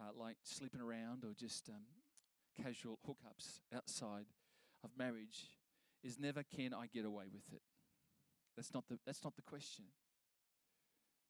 [0.00, 1.82] uh, like sleeping around or just um,
[2.62, 4.26] casual hookups outside
[4.84, 5.48] of marriage,
[6.04, 7.62] is never can I get away with it.
[8.56, 9.86] That's not the, that's not the question.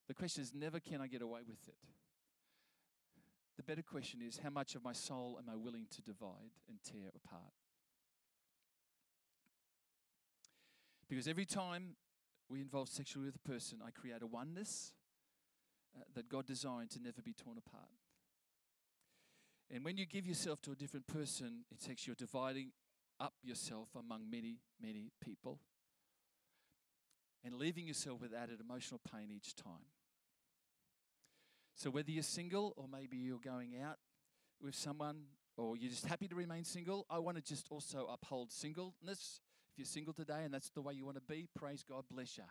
[0.07, 1.75] The question is never can I get away with it.
[3.57, 6.79] The better question is how much of my soul am I willing to divide and
[6.83, 7.53] tear apart?
[11.07, 11.95] Because every time
[12.49, 14.93] we involve sexually with a person, I create a oneness
[15.95, 17.89] uh, that God designed to never be torn apart.
[19.69, 22.71] And when you give yourself to a different person, it takes you're dividing
[23.19, 25.59] up yourself among many, many people
[27.43, 29.85] and leaving yourself with added emotional pain each time.
[31.75, 33.97] So, whether you're single or maybe you're going out
[34.61, 35.23] with someone
[35.57, 39.41] or you're just happy to remain single, I want to just also uphold singleness.
[39.71, 42.37] If you're single today and that's the way you want to be, praise God, bless
[42.37, 42.43] you.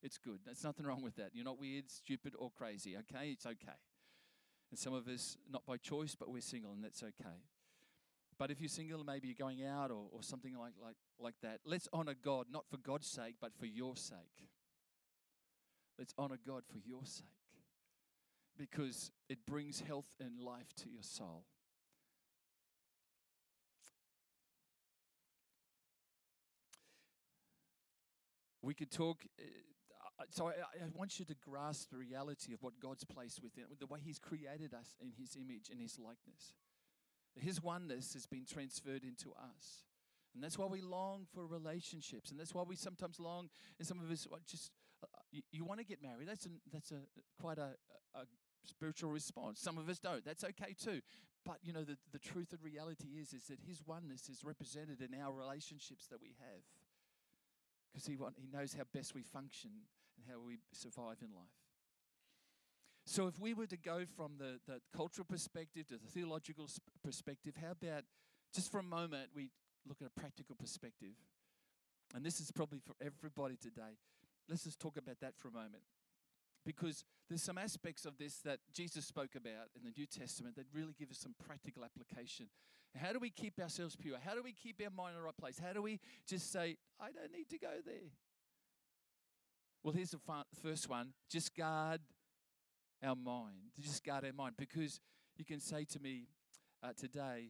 [0.00, 0.38] It's good.
[0.44, 1.30] There's nothing wrong with that.
[1.32, 3.30] You're not weird, stupid, or crazy, okay?
[3.30, 3.78] It's okay.
[4.70, 7.36] And some of us, not by choice, but we're single, and that's okay.
[8.38, 11.58] But if you're single, maybe you're going out or, or something like, like, like that,
[11.64, 14.48] let's honor God, not for God's sake, but for your sake.
[15.98, 17.37] Let's honor God for your sake
[18.58, 21.44] because it brings health and life to your soul.
[28.60, 29.24] We could talk.
[29.38, 33.64] Uh, so I, I, want you to grasp the reality of what God's placed within,
[33.78, 36.52] the way He's created us in His image and His likeness.
[37.36, 39.84] His oneness has been transferred into us.
[40.34, 42.30] And that's why we long for relationships.
[42.30, 45.64] And that's why we sometimes long, and some of us just, uh, uh, you, you
[45.64, 46.28] want to get married.
[46.28, 47.00] That's, a, that's a,
[47.40, 47.70] quite a,
[48.14, 48.24] a
[48.68, 49.60] spiritual response.
[49.60, 50.24] Some of us don't.
[50.24, 51.00] That's okay too.
[51.44, 55.00] But, you know, the, the truth and reality is, is that His oneness is represented
[55.00, 56.62] in our relationships that we have.
[57.92, 59.70] Because he, he knows how best we function
[60.16, 61.48] and how we survive in life.
[63.06, 66.68] So, if we were to go from the, the cultural perspective to the theological
[67.02, 68.04] perspective, how about
[68.54, 69.50] just for a moment we
[69.86, 71.14] look at a practical perspective?
[72.14, 73.96] And this is probably for everybody today.
[74.48, 75.82] Let's just talk about that for a moment.
[76.68, 80.66] Because there's some aspects of this that Jesus spoke about in the New Testament that
[80.74, 82.48] really give us some practical application.
[82.94, 84.18] How do we keep ourselves pure?
[84.22, 85.58] How do we keep our mind in the right place?
[85.58, 88.10] How do we just say, I don't need to go there?
[89.82, 90.20] Well, here's the
[90.62, 92.02] first one just guard
[93.02, 94.56] our mind, just guard our mind.
[94.58, 95.00] Because
[95.38, 96.26] you can say to me
[96.82, 97.48] uh, today,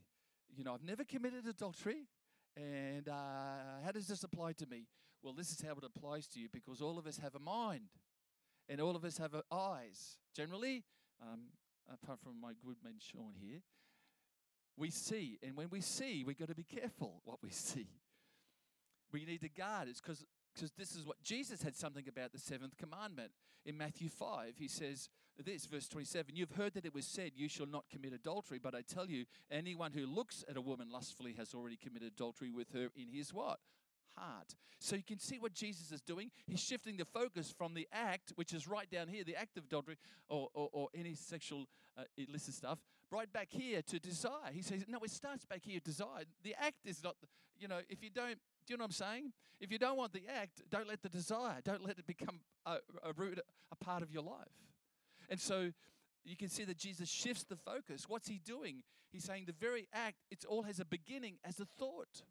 [0.57, 2.07] you know, I've never committed adultery.
[2.57, 4.87] And uh, how does this apply to me?
[5.25, 7.89] Well, this is how it applies to you because all of us have a mind
[8.69, 10.19] and all of us have eyes.
[10.35, 10.85] Generally,
[11.23, 11.41] um,
[11.93, 13.63] apart from my good man Sean here,
[14.77, 15.39] we see.
[15.43, 17.89] And when we see, we've got to be careful what we see.
[19.13, 19.89] We need to guard.
[19.89, 23.31] It's because because this is what Jesus had something about the seventh commandment.
[23.65, 25.09] In Matthew 5, he says
[25.45, 28.75] this, verse 27 You've heard that it was said, You shall not commit adultery, but
[28.75, 32.73] I tell you, anyone who looks at a woman lustfully has already committed adultery with
[32.73, 33.61] her in his what?
[34.19, 34.55] Heart.
[34.81, 36.31] So you can see what Jesus is doing.
[36.47, 39.65] He's shifting the focus from the act, which is right down here, the act of
[39.65, 39.97] adultery
[40.29, 41.67] or, or, or any sexual
[41.99, 42.79] uh, illicit stuff,
[43.11, 44.53] right back here to desire.
[44.53, 46.25] He says, No, it starts back here, desire.
[46.45, 47.17] The act is not,
[47.59, 49.33] you know, if you don't do you know what I'm saying?
[49.61, 52.77] If you don't want the act, don't let the desire, don't let it become a,
[53.03, 53.41] a root,
[53.73, 54.47] a part of your life.
[55.31, 55.71] And so
[56.23, 58.05] you can see that Jesus shifts the focus.
[58.07, 58.83] What's he doing?
[59.11, 62.25] He's saying the very act, it all has a beginning as a thought.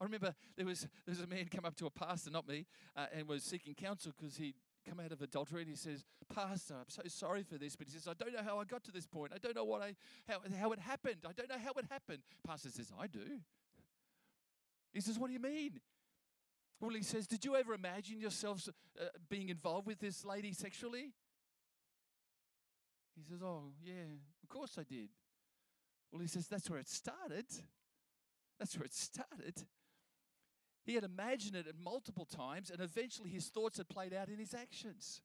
[0.00, 2.66] I remember there was there was a man come up to a pastor, not me,
[2.96, 4.56] uh, and was seeking counsel because he'd
[4.88, 7.92] come out of adultery, and he says, "Pastor, I'm so sorry for this," but he
[7.92, 9.32] says, "I don't know how I got to this point.
[9.34, 9.94] I don't know what I
[10.28, 11.24] how how it happened.
[11.26, 13.40] I don't know how it happened." Pastor says, "I do."
[14.96, 15.78] He says, What do you mean?
[16.80, 21.12] Well, he says, Did you ever imagine yourselves uh, being involved with this lady sexually?
[23.14, 25.10] He says, Oh, yeah, of course I did.
[26.10, 27.44] Well, he says, That's where it started.
[28.58, 29.66] That's where it started.
[30.86, 34.54] He had imagined it multiple times, and eventually his thoughts had played out in his
[34.54, 35.20] actions.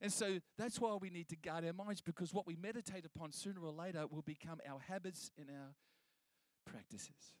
[0.00, 3.32] And so that's why we need to guard our minds because what we meditate upon
[3.32, 5.74] sooner or later will become our habits and our
[6.70, 7.34] practices.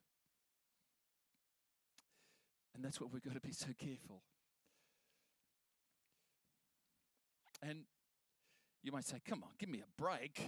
[2.74, 4.22] And that's what we've got to be so careful.
[7.62, 7.84] And
[8.82, 10.40] You might say, Come on, give me a break.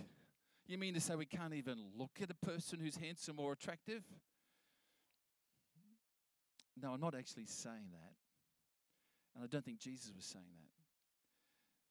[0.66, 4.04] You mean to say we can't even look at a person who's handsome or attractive?
[6.80, 8.14] No, I'm not actually saying that.
[9.34, 10.68] And I don't think Jesus was saying that.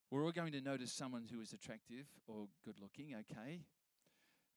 [0.09, 3.61] We're all going to notice someone who is attractive or good looking, okay?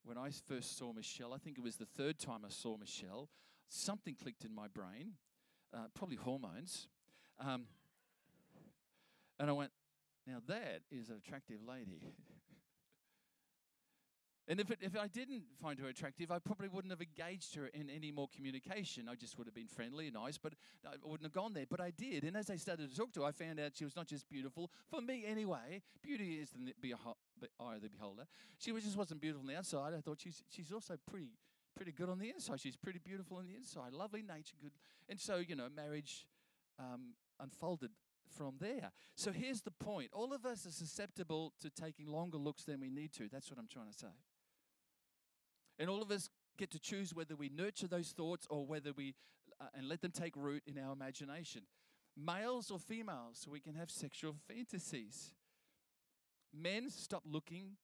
[0.05, 3.29] When I first saw Michelle, I think it was the third time I saw Michelle,
[3.69, 5.15] something clicked in my brain,
[5.75, 6.87] uh, probably hormones.
[7.45, 7.65] Um,
[9.41, 9.73] and I went,
[10.27, 12.01] now that is an attractive lady.
[14.51, 17.69] And if, it, if I didn't find her attractive, I probably wouldn't have engaged her
[17.69, 19.09] in any more communication.
[19.09, 21.67] I just would have been friendly and nice, but I wouldn't have gone there.
[21.71, 22.25] But I did.
[22.25, 24.29] And as I started to talk to her, I found out she was not just
[24.29, 25.83] beautiful, for me anyway.
[26.03, 26.51] Beauty is
[26.83, 26.95] the
[27.61, 28.25] eye of the beholder.
[28.59, 29.95] She just wasn't beautiful on the outside.
[29.97, 31.29] I thought she's, she's also pretty
[31.77, 32.61] pretty good on the inside.
[32.61, 33.93] She's pretty beautiful on the inside.
[33.93, 34.73] Lovely nature, good.
[35.09, 36.27] And so, you know, marriage
[36.79, 37.91] um, unfolded
[38.37, 38.91] from there.
[39.15, 42.91] So here's the point all of us are susceptible to taking longer looks than we
[42.91, 43.29] need to.
[43.31, 44.09] That's what I'm trying to say.
[45.81, 49.15] And all of us get to choose whether we nurture those thoughts or whether we
[49.61, 51.63] uh, and let them take root in our imagination.
[52.17, 55.33] Males or females, so we can have sexual fantasies.
[56.53, 57.77] Men stop looking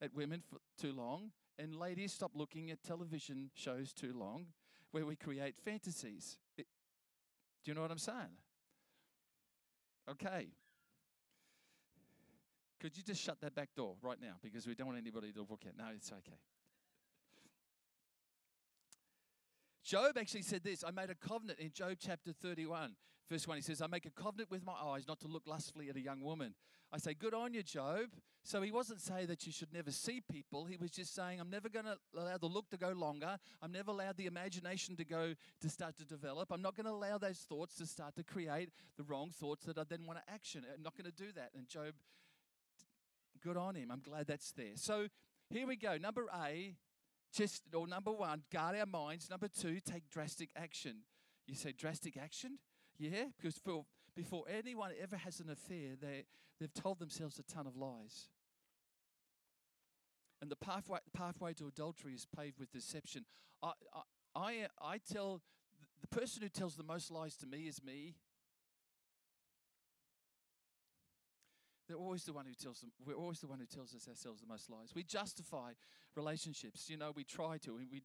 [0.00, 4.46] at women for too long, and ladies stop looking at television shows too long
[4.92, 6.38] where we create fantasies.
[6.56, 6.66] It,
[7.64, 8.38] do you know what I'm saying?
[10.10, 10.48] Okay.
[12.80, 15.40] Could you just shut that back door right now because we don't want anybody to
[15.40, 15.76] look at?
[15.76, 16.38] No, it's okay.
[19.84, 22.96] Job actually said this I made a covenant in Job chapter 31,
[23.28, 23.56] verse 1.
[23.58, 26.00] He says, I make a covenant with my eyes not to look lustfully at a
[26.00, 26.54] young woman.
[26.90, 28.06] I say, Good on you, Job.
[28.46, 30.66] So he wasn't saying that you should never see people.
[30.66, 33.38] He was just saying, I'm never going to allow the look to go longer.
[33.62, 36.52] I'm never allowed the imagination to go to start to develop.
[36.52, 38.68] I'm not going to allow those thoughts to start to create
[38.98, 40.62] the wrong thoughts that I then want to action.
[40.74, 41.50] I'm not going to do that.
[41.56, 41.94] And Job,
[43.42, 43.90] good on him.
[43.90, 44.76] I'm glad that's there.
[44.76, 45.06] So
[45.48, 45.96] here we go.
[45.96, 46.74] Number A,
[47.34, 49.28] just, or number one, guard our minds.
[49.28, 50.98] Number two, take drastic action.
[51.46, 52.58] You say drastic action?
[52.98, 56.24] Yeah, because for, before anyone ever has an affair, they,
[56.60, 58.28] they've told themselves a ton of lies.
[60.40, 63.24] And the pathway, pathway to adultery is paved with deception.
[63.62, 64.00] I, I,
[64.36, 65.42] I, I tell,
[66.00, 68.14] the person who tells the most lies to me is me.
[71.88, 72.92] They're always the one who tells them.
[73.04, 74.94] We're always the one who tells us ourselves the most lies.
[74.94, 75.72] We justify
[76.16, 76.88] relationships.
[76.88, 77.74] You know, we try to.
[77.74, 78.02] We,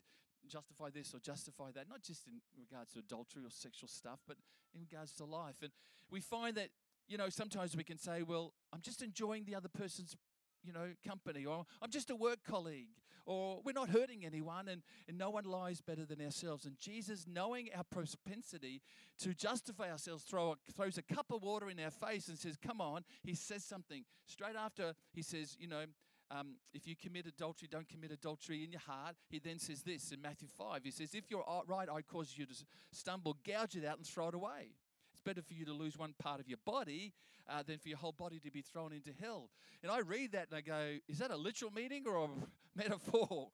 [0.49, 4.37] justify this or justify that, not just in regards to adultery or sexual stuff, but
[4.73, 5.55] in regards to life.
[5.61, 5.71] And
[6.09, 6.69] we find that,
[7.07, 10.15] you know, sometimes we can say, well, I'm just enjoying the other person's,
[10.63, 12.89] you know, company, or I'm just a work colleague,
[13.25, 16.65] or we're not hurting anyone, and, and no one lies better than ourselves.
[16.65, 18.81] And Jesus, knowing our propensity
[19.19, 22.57] to justify ourselves, throw a, throws a cup of water in our face and says,
[22.57, 23.03] Come on.
[23.23, 24.03] He says something.
[24.25, 25.85] Straight after, he says, You know,
[26.31, 29.15] um, if you commit adultery, don't commit adultery in your heart.
[29.29, 30.81] He then says this in Matthew 5.
[30.83, 32.53] He says, If your right eye causes you to
[32.91, 34.75] stumble, gouge it out and throw it away.
[35.11, 37.13] It's better for you to lose one part of your body
[37.49, 39.49] uh, than for your whole body to be thrown into hell.
[39.81, 42.27] And I read that and I go, Is that a literal meaning or a
[42.75, 43.49] metaphor?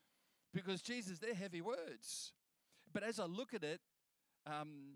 [0.52, 2.32] because Jesus, they're heavy words.
[2.92, 3.80] But as I look at it,
[4.46, 4.94] um,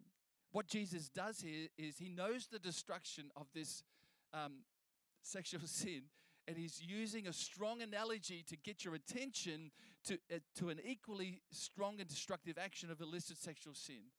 [0.52, 3.84] what Jesus does here is he knows the destruction of this
[4.32, 4.64] um,
[5.22, 6.02] sexual sin
[6.48, 9.70] and he's using a strong analogy to get your attention
[10.04, 14.10] to, uh, to an equally strong and destructive action of illicit sexual sin.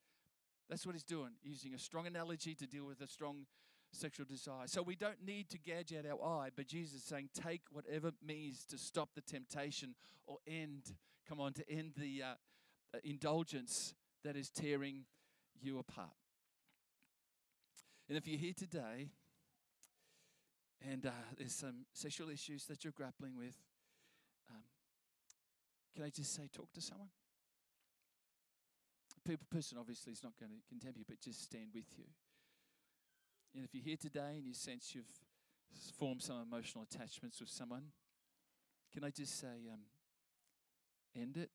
[0.70, 3.46] That's what he's doing, using a strong analogy to deal with a strong
[3.92, 4.68] sexual desire.
[4.68, 8.12] So we don't need to gouge out our eye, but Jesus is saying, take whatever
[8.26, 10.94] means to stop the temptation or end,
[11.28, 15.06] come on, to end the uh, indulgence that is tearing
[15.62, 16.10] you apart.
[18.08, 19.10] And if you're here today
[20.90, 23.56] and uh, there's some sexual issues that you're grappling with,
[24.50, 24.64] um,
[25.96, 27.10] can I just say, talk to someone?
[29.30, 32.06] A person obviously is not going to condemn you, but just stand with you.
[33.54, 35.12] And if you're here today and you sense you've
[35.98, 37.84] formed some emotional attachments with someone,
[38.92, 39.82] can I just say, um,
[41.16, 41.50] end it?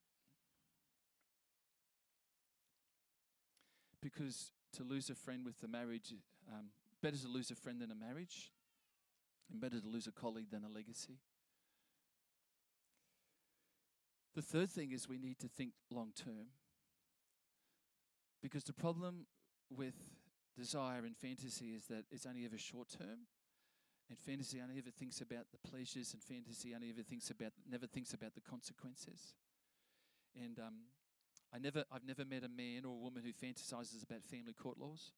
[4.00, 6.14] Because to lose a friend with the marriage,
[6.52, 6.66] um,
[7.02, 8.52] better to lose a friend than a marriage.
[9.50, 11.18] Better to lose a colleague than a legacy.
[14.34, 16.48] The third thing is we need to think long term.
[18.42, 19.26] Because the problem
[19.70, 19.94] with
[20.56, 23.26] desire and fantasy is that it's only ever short term.
[24.08, 27.86] And fantasy only ever thinks about the pleasures, and fantasy only ever thinks about never
[27.86, 29.34] thinks about the consequences.
[30.40, 30.74] And um,
[31.52, 34.78] I never, I've never met a man or a woman who fantasizes about family court
[34.78, 35.12] laws,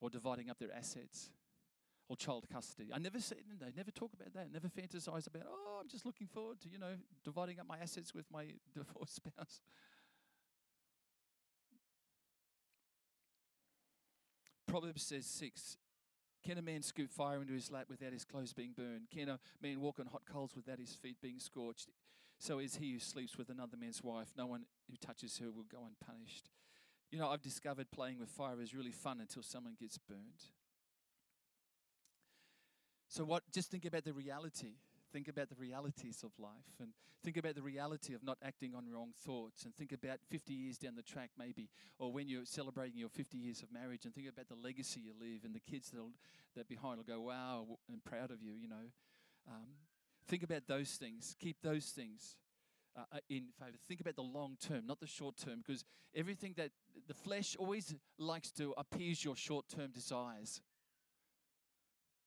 [0.00, 1.30] or dividing up their assets,
[2.12, 2.90] or child custody.
[2.92, 6.26] I never said, they never talk about that, never fantasize about, oh, I'm just looking
[6.26, 6.94] forward to, you know,
[7.24, 9.62] dividing up my assets with my divorced spouse.
[14.68, 15.78] Proverbs says 6
[16.44, 19.08] Can a man scoop fire into his lap without his clothes being burned?
[19.10, 21.88] Can a man walk on hot coals without his feet being scorched?
[22.38, 24.28] So is he who sleeps with another man's wife.
[24.36, 26.50] No one who touches her will go unpunished.
[27.10, 30.44] You know, I've discovered playing with fire is really fun until someone gets burned.
[33.12, 33.42] So, what?
[33.52, 34.76] Just think about the reality.
[35.12, 36.88] Think about the realities of life and
[37.22, 40.78] think about the reality of not acting on wrong thoughts and think about 50 years
[40.78, 44.28] down the track, maybe, or when you're celebrating your 50 years of marriage and think
[44.30, 46.12] about the legacy you leave and the kids that'll,
[46.56, 48.88] that behind will go, wow, and proud of you, you know.
[49.46, 49.68] Um,
[50.26, 51.36] think about those things.
[51.38, 52.38] Keep those things
[52.96, 53.76] uh, uh in favor.
[53.86, 55.84] Think about the long term, not the short term, because
[56.14, 56.70] everything that
[57.06, 60.62] the flesh always likes to appease your short term desires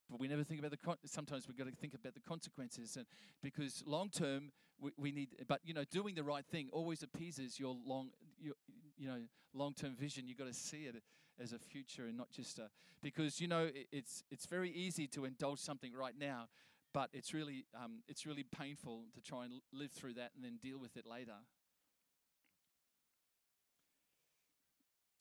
[0.09, 2.95] but we never think about the con- sometimes we've got to think about the consequences
[2.95, 3.05] and
[3.41, 7.59] because long term we, we need but you know doing the right thing always appeases
[7.59, 8.55] your long your,
[8.97, 9.21] you know
[9.53, 10.27] long term vision.
[10.27, 10.95] You've got to see it
[11.41, 12.69] as a future and not just a
[13.01, 16.47] because you know it, it's it's very easy to indulge something right now
[16.93, 20.57] but it's really um, it's really painful to try and live through that and then
[20.61, 21.33] deal with it later.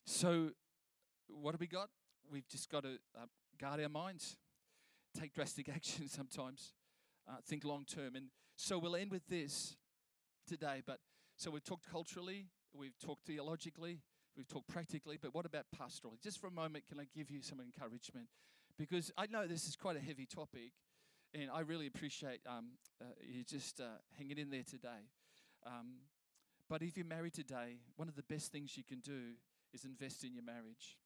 [0.05, 0.51] So
[1.27, 1.89] what have we got?
[2.31, 3.25] We've just got to uh,
[3.59, 4.37] guard our minds
[5.15, 6.73] take drastic action sometimes,
[7.27, 8.15] uh, think long term.
[8.15, 9.75] And so we'll end with this
[10.47, 10.81] today.
[10.85, 10.99] But
[11.37, 14.01] so we've talked culturally, we've talked theologically,
[14.37, 16.21] we've talked practically, but what about pastorally?
[16.21, 18.27] Just for a moment, can I give you some encouragement?
[18.77, 20.71] Because I know this is quite a heavy topic,
[21.33, 25.09] and I really appreciate um, uh, you just uh, hanging in there today.
[25.65, 26.01] Um,
[26.69, 29.35] but if you're married today, one of the best things you can do
[29.73, 30.97] is invest in your marriage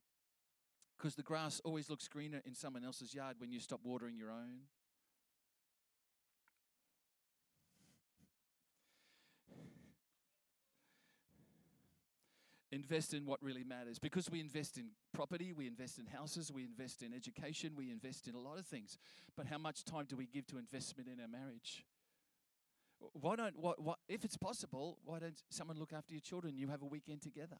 [1.00, 4.32] because the grass always looks greener in someone else's yard when you stop watering your
[4.32, 4.62] own.
[12.72, 16.64] invest in what really matters because we invest in property, we invest in houses, we
[16.64, 19.00] invest in education, we invest in a lot of things.
[19.36, 21.84] But how much time do we give to investment in our marriage?
[23.14, 26.58] Why don't what, what if it's possible, why don't someone look after your children?
[26.58, 27.58] You have a weekend together.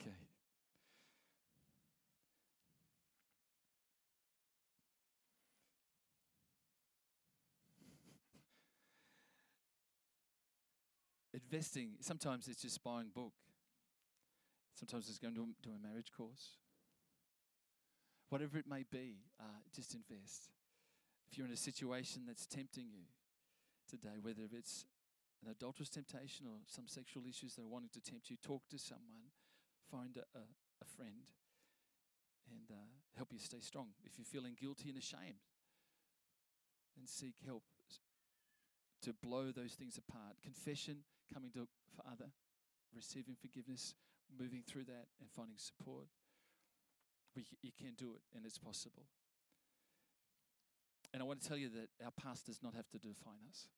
[0.00, 0.10] Okay.
[11.32, 13.32] Investing, sometimes it's just buying book.
[14.74, 16.58] Sometimes it's going to do a marriage course.
[18.28, 20.50] Whatever it may be, uh, just invest.
[21.30, 23.06] If you're in a situation that's tempting you
[23.88, 24.86] today, whether it's
[25.44, 28.78] an adulterous temptation or some sexual issues that are wanting to tempt you, talk to
[28.78, 29.30] someone
[29.90, 30.42] find a, a,
[30.82, 31.30] a friend
[32.50, 33.88] and uh, help you stay strong.
[34.04, 35.42] If you're feeling guilty and ashamed,
[36.96, 37.62] then seek help
[39.02, 40.36] to blow those things apart.
[40.42, 42.30] Confession, coming to Father,
[42.94, 43.94] receiving forgiveness,
[44.38, 46.06] moving through that, and finding support.
[47.36, 49.06] We, you can do it, and it's possible.
[51.12, 53.68] And I want to tell you that our past does not have to define us.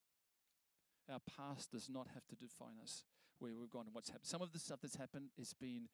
[1.11, 3.03] Our past does not have to define us
[3.39, 4.27] where we've gone and what's happened.
[4.27, 5.89] Some of the stuff that's happened has been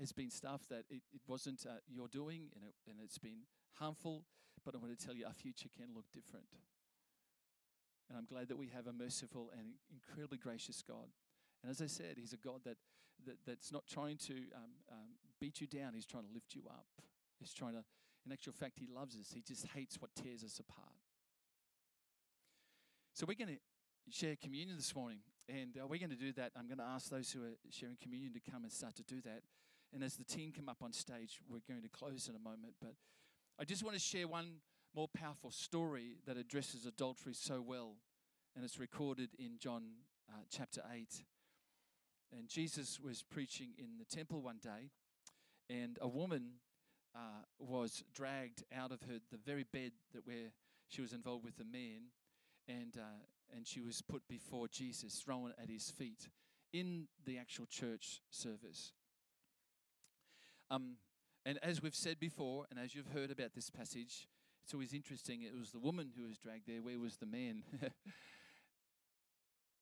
[0.00, 3.44] has been stuff that it, it wasn't uh, your doing and, it, and it's been
[3.74, 4.24] harmful.
[4.64, 6.46] But I want to tell you, our future can look different.
[8.08, 11.08] And I'm glad that we have a merciful and incredibly gracious God.
[11.62, 12.76] And as I said, He's a God that,
[13.26, 15.08] that that's not trying to um, um,
[15.40, 15.94] beat you down.
[15.94, 16.86] He's trying to lift you up.
[17.38, 17.84] He's trying to,
[18.26, 19.32] in actual fact, He loves us.
[19.34, 20.96] He just hates what tears us apart.
[23.14, 25.18] So we're going to share communion this morning.
[25.48, 26.52] And uh, we're going to do that.
[26.56, 29.20] I'm going to ask those who are sharing communion to come and start to do
[29.22, 29.42] that.
[29.92, 32.74] And as the team come up on stage, we're going to close in a moment.
[32.80, 32.94] But
[33.58, 34.60] I just want to share one
[34.94, 37.96] more powerful story that addresses adultery so well.
[38.54, 39.82] And it's recorded in John
[40.30, 41.24] uh, chapter 8.
[42.36, 44.90] And Jesus was preaching in the temple one day,
[45.68, 46.52] and a woman
[47.14, 50.52] uh, was dragged out of her the very bed that where
[50.88, 52.08] she was involved with the man,
[52.66, 53.24] and uh,
[53.54, 56.28] and she was put before Jesus, thrown at his feet
[56.72, 58.92] in the actual church service.
[60.70, 60.96] Um,
[61.44, 64.26] and as we've said before, and as you've heard about this passage,
[64.62, 65.42] it's always interesting.
[65.42, 66.82] It was the woman who was dragged there.
[66.82, 67.64] Where was the man?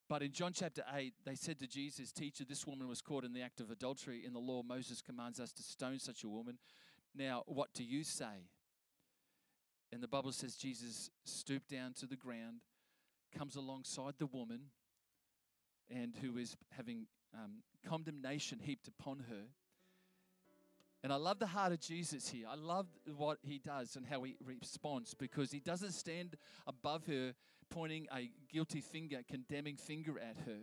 [0.09, 3.33] but in John chapter 8, they said to Jesus, Teacher, this woman was caught in
[3.33, 4.23] the act of adultery.
[4.25, 6.59] In the law, Moses commands us to stone such a woman.
[7.15, 8.49] Now, what do you say?
[9.93, 12.61] And the Bible says Jesus stooped down to the ground,
[13.37, 14.71] comes alongside the woman,
[15.91, 19.47] and who is having um, condemnation heaped upon her.
[21.03, 22.47] And I love the heart of Jesus here.
[22.51, 27.35] I love what he does and how he responds because he doesn't stand above her
[27.71, 30.59] pointing a guilty finger, condemning finger at her.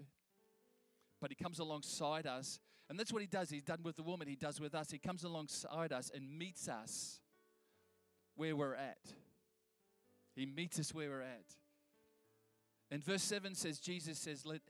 [1.19, 2.59] But he comes alongside us.
[2.89, 3.49] And that's what he does.
[3.49, 4.91] He's done with the woman, he does with us.
[4.91, 7.19] He comes alongside us and meets us
[8.35, 8.99] where we're at.
[10.35, 11.55] He meets us where we're at.
[12.89, 14.61] And verse 7 says, Jesus says, Let,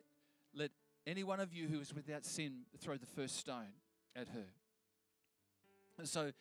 [0.53, 0.71] let
[1.05, 3.73] any one of you who is without sin throw the first stone
[4.15, 4.45] at her.
[5.97, 6.31] And so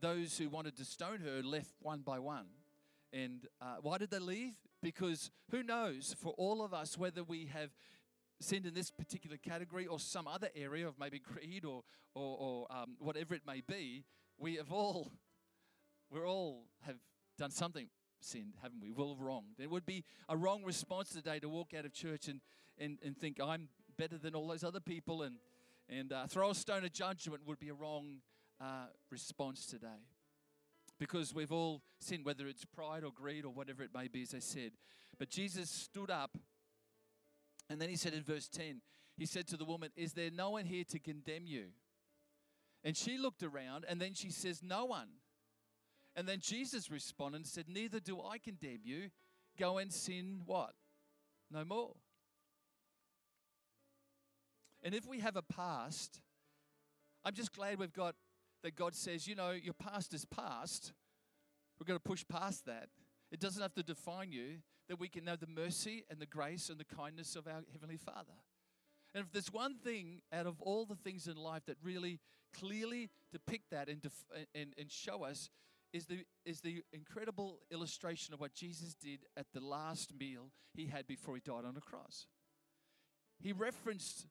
[0.00, 2.46] those who wanted to stone her left one by one.
[3.12, 4.54] And uh, why did they leave?
[4.82, 7.70] Because who knows for all of us whether we have
[8.40, 11.82] sinned in this particular category or some other area of maybe greed or,
[12.14, 14.04] or, or um, whatever it may be,
[14.38, 15.12] we have all,
[16.10, 16.96] we're all have
[17.38, 17.88] done something
[18.26, 18.90] sinned, haven't we?
[18.90, 19.44] We're all wrong.
[19.58, 22.40] There would be a wrong response today to walk out of church and,
[22.78, 25.36] and, and think I'm better than all those other people and,
[25.88, 28.16] and uh, throw a stone of judgment would be a wrong
[28.60, 30.04] uh, response today.
[30.98, 34.34] Because we've all sinned, whether it's pride or greed or whatever it may be, as
[34.34, 34.72] I said.
[35.18, 36.36] But Jesus stood up,
[37.68, 38.80] and then he said in verse 10,
[39.16, 41.66] He said to the woman, Is there no one here to condemn you?
[42.82, 45.08] And she looked around, and then she says, No one.
[46.16, 49.10] And then Jesus responded and said, Neither do I condemn you.
[49.58, 50.72] Go and sin what?
[51.50, 51.92] No more.
[54.82, 56.20] And if we have a past,
[57.24, 58.14] I'm just glad we've got
[58.62, 60.92] that God says, you know, your past is past.
[61.78, 62.88] We're going to push past that.
[63.30, 64.58] It doesn't have to define you,
[64.88, 67.96] that we can know the mercy and the grace and the kindness of our Heavenly
[67.96, 68.32] Father.
[69.14, 72.20] And if there's one thing out of all the things in life that really
[72.58, 75.50] clearly depict that and, def- and, and show us
[75.96, 80.86] is the, is the incredible illustration of what Jesus did at the last meal he
[80.86, 82.26] had before he died on the cross.
[83.40, 84.26] He referenced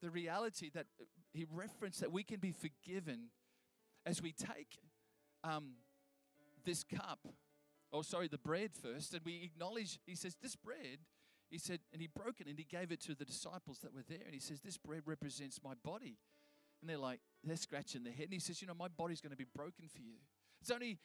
[0.00, 0.86] the reality that
[1.32, 3.28] he referenced that we can be forgiven
[4.06, 4.78] as we take
[5.42, 5.74] um,
[6.64, 7.26] this cup,
[7.92, 10.98] oh, sorry, the bread first, and we acknowledge, he says, this bread,
[11.50, 14.04] he said, and he broke it and he gave it to the disciples that were
[14.08, 14.24] there.
[14.24, 16.16] And he says, This bread represents my body.
[16.80, 18.24] And they're like, they're scratching their head.
[18.24, 20.16] And he says, You know, my body's going to be broken for you.
[20.64, 20.96] It's only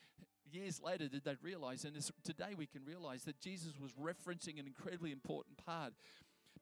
[0.50, 1.94] years later did they realize, and
[2.24, 5.92] today we can realize that Jesus was referencing an incredibly important part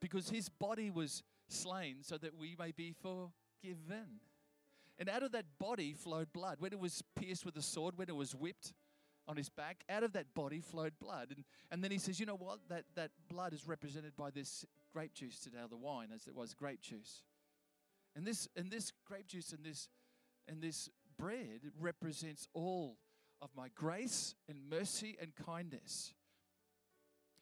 [0.02, 4.20] because his body was slain so that we may be forgiven.
[4.98, 6.56] And out of that body flowed blood.
[6.58, 8.74] When it was pierced with a sword, when it was whipped
[9.28, 11.28] on his back, out of that body flowed blood.
[11.36, 12.58] And, and then he says, You know what?
[12.68, 16.34] That, that blood is represented by this grape juice today, or the wine, as it
[16.34, 17.22] was grape juice.
[18.16, 19.88] And this, and this grape juice and this,
[20.48, 22.97] and this bread represents all
[23.41, 26.13] of my grace and mercy and kindness.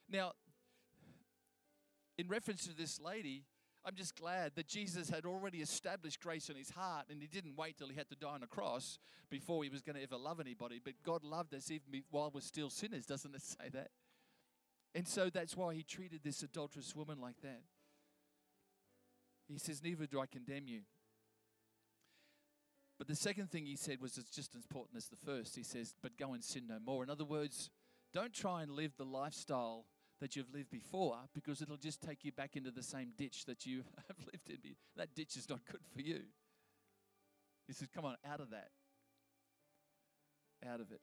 [0.08, 0.32] Now,
[2.18, 3.44] in reference to this lady,
[3.84, 7.56] I'm just glad that Jesus had already established grace in his heart and he didn't
[7.56, 8.98] wait till he had to die on a cross
[9.30, 10.80] before he was going to ever love anybody.
[10.82, 13.90] But God loved us even while we're still sinners, doesn't it say that?
[14.94, 17.60] And so that's why he treated this adulterous woman like that.
[19.46, 20.80] He says, Neither do I condemn you.
[22.98, 25.54] But the second thing he said was just as important as the first.
[25.54, 27.02] He says, But go and sin no more.
[27.02, 27.70] In other words,
[28.14, 29.84] don't try and live the lifestyle
[30.20, 33.66] that you've lived before because it'll just take you back into the same ditch that
[33.66, 34.74] you have lived in.
[34.96, 36.20] That ditch is not good for you.
[37.66, 38.70] He says, Come on, out of that.
[40.66, 41.00] Out of it.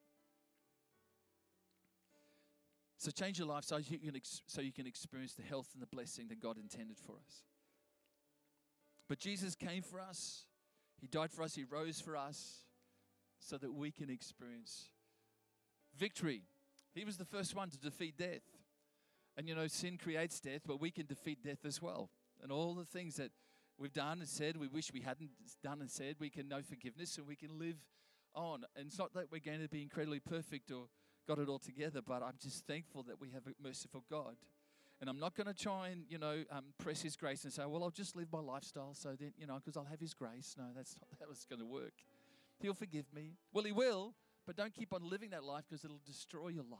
[2.97, 5.81] So change your life so you can, ex- so you can experience the health and
[5.81, 7.43] the blessing that God intended for us.
[9.09, 10.45] But Jesus came for us,
[10.99, 12.63] He died for us, He rose for us
[13.39, 14.89] so that we can experience
[15.97, 16.43] victory.
[16.93, 18.43] He was the first one to defeat death.
[19.35, 22.09] And you know, sin creates death, but we can defeat death as well.
[22.41, 23.31] And all the things that
[23.77, 25.31] we've done and said we wish we hadn't
[25.63, 27.77] done and said, we can know forgiveness and we can live
[28.35, 28.63] on.
[28.75, 30.85] And it's not that we're going to be incredibly perfect or
[31.27, 34.35] got it all together, but I'm just thankful that we have a merciful God.
[35.01, 37.63] And I'm not going to try and, you know, um, press His grace and say,
[37.65, 40.55] well, I'll just live my lifestyle so then, you know, because I'll have His grace.
[40.57, 41.93] No, that's not how it's going to work.
[42.59, 43.33] He'll forgive me.
[43.51, 44.13] Well, He will,
[44.45, 46.79] but don't keep on living that life because it'll destroy your life.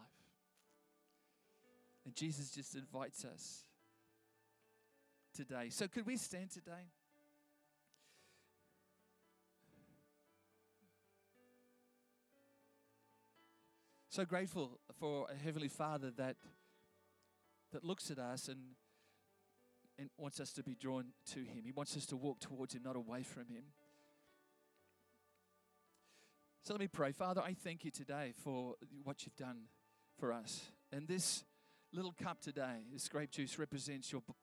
[2.06, 3.64] And Jesus just invites us
[5.34, 5.70] today.
[5.70, 6.92] So, could we stand today?
[14.14, 16.36] So grateful for a Heavenly Father that,
[17.74, 18.60] that looks at us and,
[20.00, 21.64] and wants us to be drawn to Him.
[21.66, 23.64] He wants us to walk towards Him, not away from Him.
[26.64, 27.12] So let me pray.
[27.12, 29.64] Father, I thank you today for what you've done
[30.18, 30.72] for us.
[30.94, 31.44] And this
[31.92, 34.34] little cup today, this grape juice represents your b-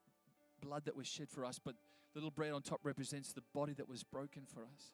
[0.60, 1.74] blood that was shed for us, but
[2.12, 4.92] the little bread on top represents the body that was broken for us.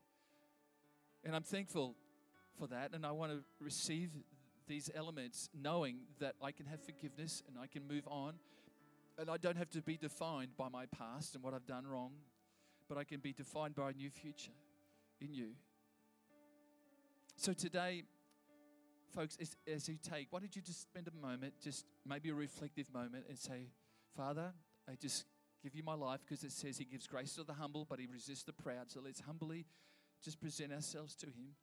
[1.24, 1.97] And I'm thankful
[2.57, 2.93] for that.
[2.95, 4.11] And I want to receive
[4.66, 8.34] these elements knowing that I can have forgiveness and I can move on.
[9.18, 12.12] And I don't have to be defined by my past and what I've done wrong,
[12.88, 14.52] but I can be defined by a new future
[15.20, 15.52] in you.
[17.36, 18.04] So today,
[19.14, 22.34] folks, as, as you take, why don't you just spend a moment, just maybe a
[22.34, 23.68] reflective moment, and say,
[24.14, 24.52] Father,
[24.88, 25.24] I just
[25.62, 28.06] give you my life because it says He gives grace to the humble, but He
[28.06, 28.90] resists the proud.
[28.90, 29.66] So let's humbly
[30.22, 31.54] just present ourselves to Him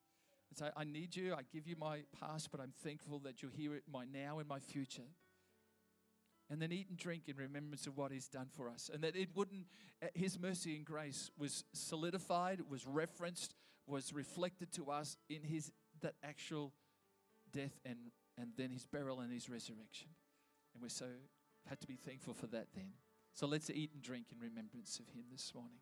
[0.53, 1.33] and say, I need you.
[1.33, 4.47] I give you my past, but I'm thankful that you're here at my now and
[4.47, 5.09] my future.
[6.49, 8.91] And then eat and drink in remembrance of what He's done for us.
[8.93, 9.65] And that it wouldn't,
[10.03, 13.55] uh, His mercy and grace was solidified, was referenced,
[13.87, 16.73] was reflected to us in His that actual
[17.51, 17.97] death and,
[18.37, 20.09] and then His burial and His resurrection.
[20.73, 21.07] And we're so
[21.67, 22.91] had to be thankful for that then.
[23.33, 25.79] So let's eat and drink in remembrance of Him this morning.